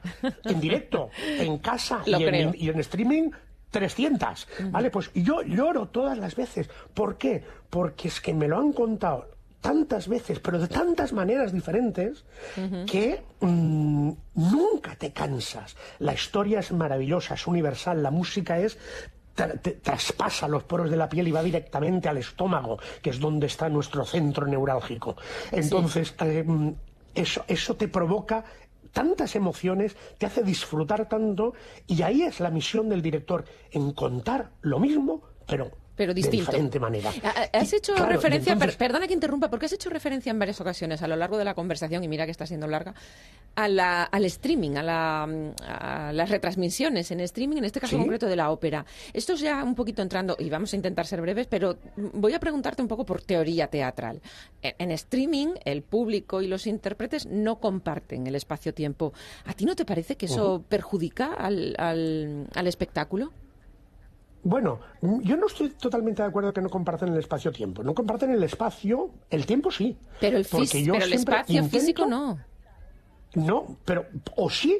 [0.44, 3.30] en directo, en casa y en, y en streaming
[3.70, 4.90] 300, ¿vale?
[4.90, 6.68] Pues yo lloro todas las veces.
[6.92, 7.44] ¿Por qué?
[7.70, 9.28] Porque es que me lo han contado
[9.60, 12.24] tantas veces, pero de tantas maneras diferentes,
[12.86, 15.76] que mm, nunca te cansas.
[15.98, 18.78] La historia es maravillosa, es universal, la música es
[19.36, 23.46] tra- traspasa los poros de la piel y va directamente al estómago, que es donde
[23.46, 25.16] está nuestro centro neurálgico.
[25.52, 26.70] Entonces, eh, mm,
[27.14, 28.44] eso, eso te provoca
[28.92, 31.52] tantas emociones, te hace disfrutar tanto,
[31.86, 35.70] y ahí es la misión del director, en contar lo mismo, pero,
[36.00, 36.46] Pero de distinto.
[36.52, 37.10] diferente manera.
[37.22, 40.38] Ha- Has hecho claro, referencia, entonces- per- perdona que interrumpa, porque has hecho referencia en
[40.38, 42.94] varias ocasiones a lo largo de la conversación, y mira que está siendo larga,
[43.54, 45.22] a la- al streaming, a, la-
[45.68, 47.98] a las retransmisiones en streaming, en este caso Sí.
[47.98, 48.86] concreto de la ópera.
[49.12, 52.40] Esto es ya un poquito entrando, y vamos a intentar ser breves, pero voy a
[52.40, 54.22] preguntarte un poco por teoría teatral.
[54.62, 59.12] En, en streaming, el público y los intérpretes no comparten el espacio-tiempo.
[59.44, 63.32] ¿A ti no te parece que eso perjudica al, al- al espectáculo?
[64.42, 67.82] Bueno, yo no estoy totalmente de acuerdo que no comparten el espacio-tiempo.
[67.82, 69.96] No comparten el espacio, el tiempo sí.
[70.18, 72.38] Pero el, Porque yo pero el espacio intento- físico no.
[73.34, 74.78] No, pero o sí,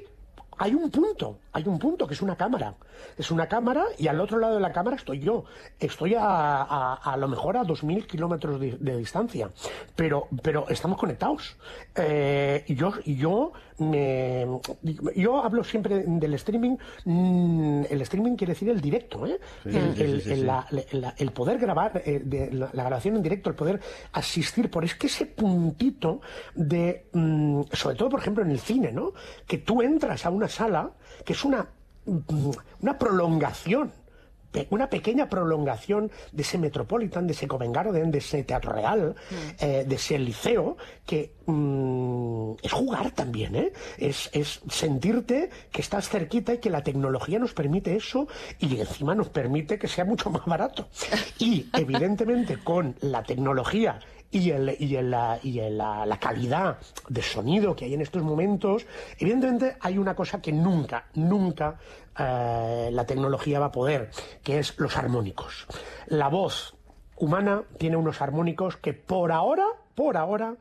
[0.59, 2.75] hay un punto, hay un punto que es una cámara.
[3.17, 5.45] Es una cámara y al otro lado de la cámara estoy yo.
[5.79, 9.51] Estoy a, a, a lo mejor a 2.000 kilómetros de, de distancia,
[9.95, 11.57] pero, pero estamos conectados.
[11.95, 14.47] Eh, yo, yo, me,
[15.17, 16.77] yo hablo siempre del streaming.
[17.05, 19.39] mm, El streaming quiere decir el directo, ¿eh?
[19.65, 20.45] Sí, el, sí, el- sí, sí, el- sí.
[20.45, 23.81] la- la- el poder grabar, eh, de la, la grabación en directo, el poder
[24.13, 26.21] asistir, por es que ese puntito
[26.55, 29.13] de, mm, sobre todo por ejemplo en el cine, ¿no?
[29.47, 30.91] Que tú entras a una sala
[31.25, 31.67] que es una,
[32.07, 32.51] mm,
[32.83, 33.93] una prolongación.
[34.71, 39.15] Una pequeña prolongación de ese Metropolitan, de ese Covent Garden, de ese Teatro Real,
[39.61, 40.77] eh, de ese Liceo,
[41.07, 43.73] que mm, es jugar también, ¿eh?
[43.97, 48.27] Es, es sentirte que estás cerquita y que la tecnología nos permite eso
[48.59, 50.89] y encima nos permite que sea mucho más barato.
[51.39, 54.01] Y evidentemente con la tecnología
[54.31, 56.79] y, el, y, el, la, y el- la, la calidad
[57.09, 58.87] de sonido que hay en estos momentos,
[59.19, 61.79] evidentemente hay una cosa que nunca, nunca
[62.19, 64.11] eh, la tecnología va a poder,
[64.43, 65.67] que es los armónicos.
[66.07, 66.75] La voz
[67.17, 69.65] humana tiene unos armónicos que por ahora,
[69.95, 70.55] por ahora,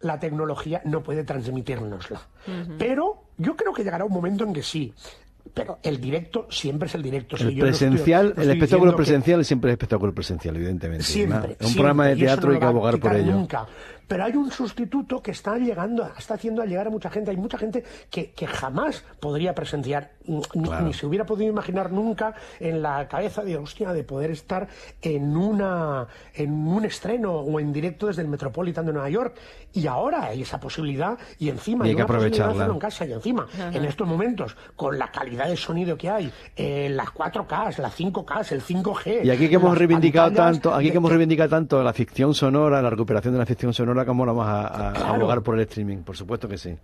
[0.00, 2.20] la tecnología no puede transmitírnosla.
[2.78, 4.92] Pero yo creo que llegará un momento en que sí.
[5.54, 7.36] Pero el directo siempre es el directo.
[7.36, 10.56] El no estoy- presencial, no el estoy espectáculo diciendo que- presencial siempre es espectáculo presencial,
[10.56, 11.04] evidentemente.
[11.04, 11.38] Siempre.
[11.38, 13.32] Un siempre, programa de y teatro no hay que abogar por ello.
[13.32, 13.66] Nunca.
[14.06, 17.30] Pero hay un sustituto que está llegando, está haciendo llegar a mucha gente.
[17.32, 20.86] Hay mucha gente que, que jamás podría presenciar, ni, Claro.
[20.86, 24.68] ni se hubiera podido imaginar nunca en la cabeza de hostia de poder estar
[25.02, 29.36] en una en un estreno o en directo desde el Metropolitan de Nueva York.
[29.72, 32.52] Y ahora hay esa posibilidad y encima Y hay que una posibilidad de aprovecharla.
[32.64, 33.76] hacerlo en casa y encima Ajá.
[33.76, 38.52] en estos momentos con la calidad de sonido que hay, eh, las 4K, las 5K,
[38.52, 39.24] el 5G.
[39.24, 42.80] Y aquí que hemos reivindicado tanto, aquí de- que hemos reivindicado tanto la ficción sonora,
[42.80, 45.14] la recuperación de la ficción sonora, como vamos a, a Claro.
[45.14, 46.76] abogar por el streaming, por supuesto que sí.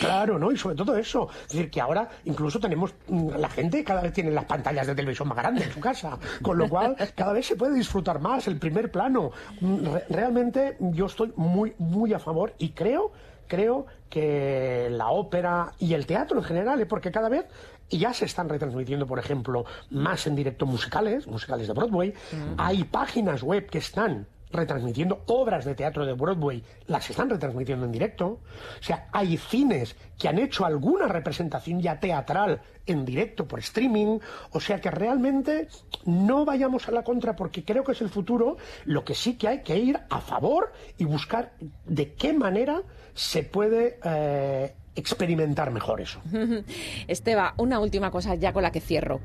[0.00, 0.50] Claro, ¿no?
[0.50, 1.28] Y sobre todo eso.
[1.42, 2.92] Es decir, que ahora incluso tenemos.
[3.08, 6.18] mm, La gente cada vez tiene las pantallas de televisión más grandes en su casa.
[6.42, 9.30] Con lo cual, cada vez se puede disfrutar más el primer plano.
[9.60, 13.12] Mm, re- Realmente, yo estoy muy, muy a favor y creo.
[13.46, 16.86] Creo que la ópera y el teatro en general, ¿eh?
[16.86, 17.46] porque cada vez
[17.88, 22.12] ya se están retransmitiendo, por ejemplo, más en directo musicales, musicales de Broadway.
[22.58, 27.92] Hay páginas web que están retransmitiendo obras de teatro de Broadway, las están retransmitiendo en
[27.92, 28.26] directo.
[28.26, 34.18] O sea, hay cines que han hecho alguna representación ya teatral en directo por streaming.
[34.52, 35.68] O sea que realmente
[36.04, 38.56] no vayamos a la contra porque creo que es el futuro.
[38.84, 41.52] Lo que sí que hay que ir a favor y buscar
[41.84, 42.82] de qué manera
[43.14, 46.20] se puede eh, experimentar mejor eso.
[47.08, 49.20] Esteba, una última cosa ya con la que cierro.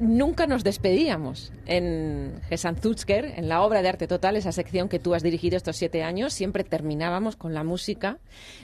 [0.00, 5.12] Nunca nos despedíamos en Gesamtuzker, en la obra de arte total, esa sección que tú
[5.12, 6.32] has dirigido estos siete años.
[6.32, 8.18] Siempre terminábamos con la música,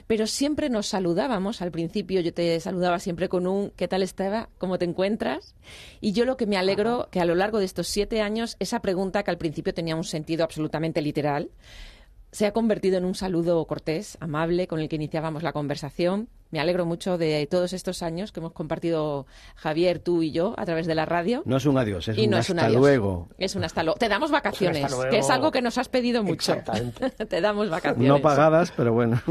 [0.07, 1.61] pero siempre nos saludábamos.
[1.61, 4.47] Al principio yo te saludaba siempre con un ¿qué tal Esteba?
[4.57, 5.55] ¿Cómo te encuentras?
[5.99, 8.79] Y yo lo que me alegro que a lo largo de estos siete años, esa
[8.79, 11.49] pregunta que al principio tenía un sentido absolutamente literal,
[12.31, 16.27] se ha convertido en un saludo cortés, amable, con el que iniciábamos la conversación.
[16.55, 19.25] Me alegro mucho de todos estos años que hemos compartido
[19.57, 21.41] Javier, tú y yo a través de la radio.
[21.43, 22.79] No es un adiós, es y un no hasta es un adiós.
[22.79, 23.27] luego.
[23.37, 23.99] Es un hasta luego.
[23.99, 26.53] Te damos vacaciones, que es algo que nos has pedido mucho.
[26.53, 27.09] Exactamente.
[27.25, 28.07] Te damos vacaciones.
[28.07, 29.21] No pagadas, pero bueno.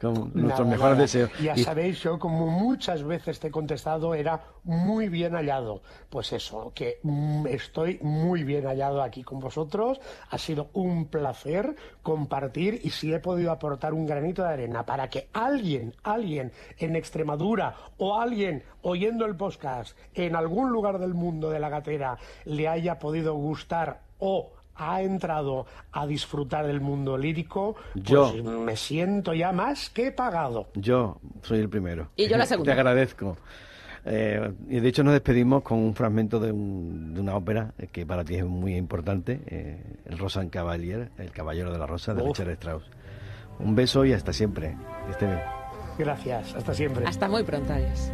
[0.00, 0.94] Con nuestros Nada, mejores nada.
[1.02, 1.30] deseos.
[1.42, 5.82] Ya Y- sabéis, yo como muchas veces te he contestado, era muy bien hallado.
[6.08, 10.00] Pues eso, que mm, estoy muy bien hallado aquí con vosotros.
[10.30, 15.10] Ha sido un placer compartir y si he podido aportar un granito de arena para
[15.10, 15.65] que alguien,
[16.02, 21.68] alguien en Extremadura o alguien oyendo el podcast en algún lugar del mundo de la
[21.68, 28.30] gatera le haya podido gustar o ha entrado a disfrutar del mundo lírico, Yo.
[28.30, 30.68] pues me siento ya más que pagado.
[30.74, 32.08] Yo soy el primero.
[32.16, 32.74] Y yo la segunda.
[32.74, 33.38] Te agradezco.
[34.08, 37.88] Eh, y de hecho nos despedimos con un fragmento de, un- de una ópera eh,
[37.90, 42.14] que para ti es muy importante, eh, el Rosan Cavalier, el Caballero de la Rosa
[42.14, 42.28] de Uf.
[42.38, 42.84] Richard Strauss.
[43.58, 44.76] Un beso y hasta siempre.
[45.06, 45.40] Que esté bien.
[45.98, 47.06] Gracias, hasta siempre.
[47.06, 48.10] Hasta muy pronto, adiós.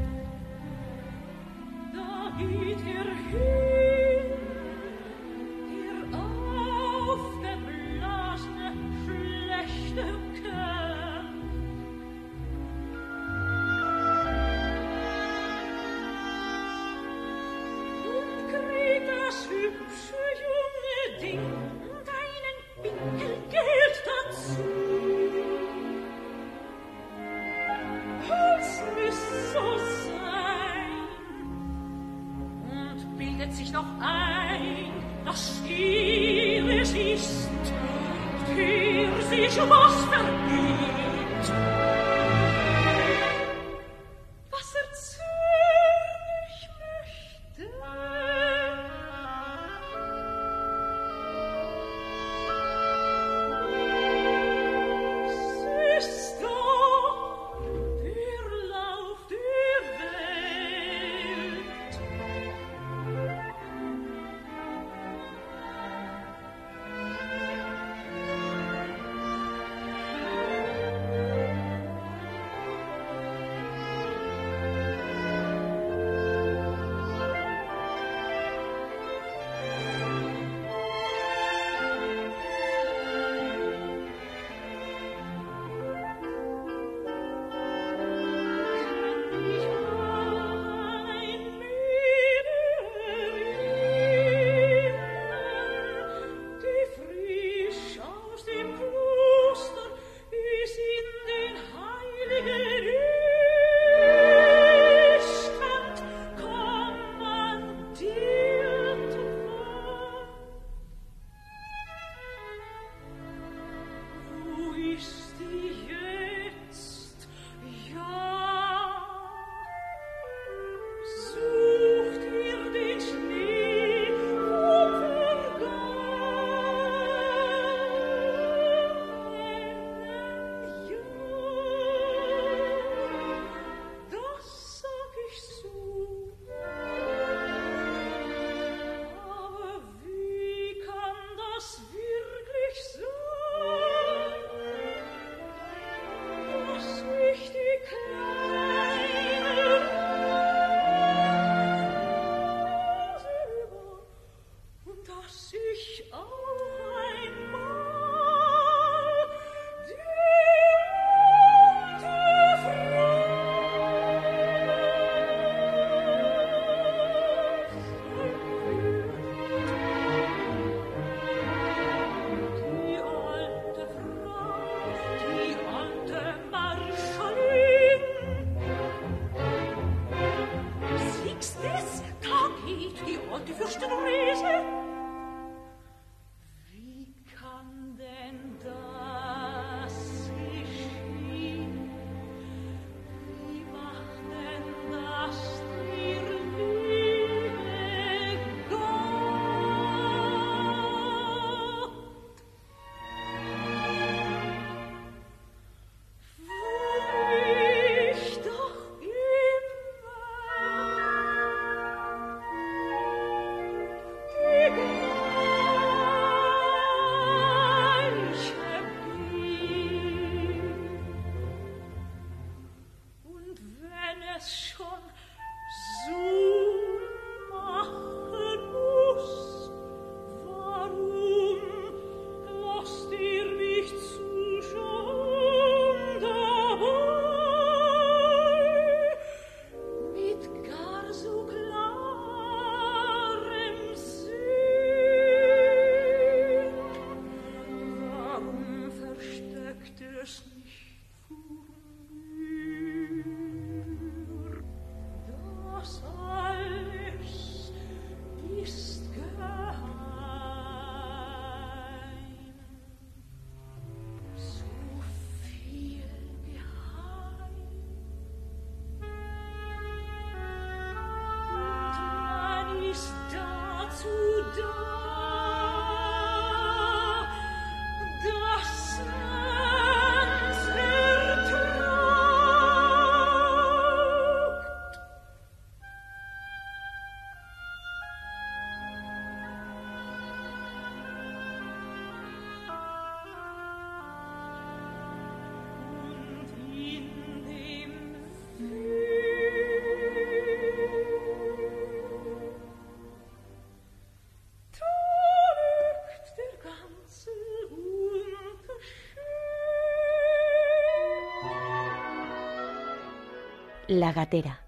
[314.01, 314.63] La Gatera,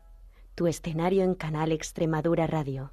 [0.55, 2.91] tu escenario en Canal Extremadura Radio.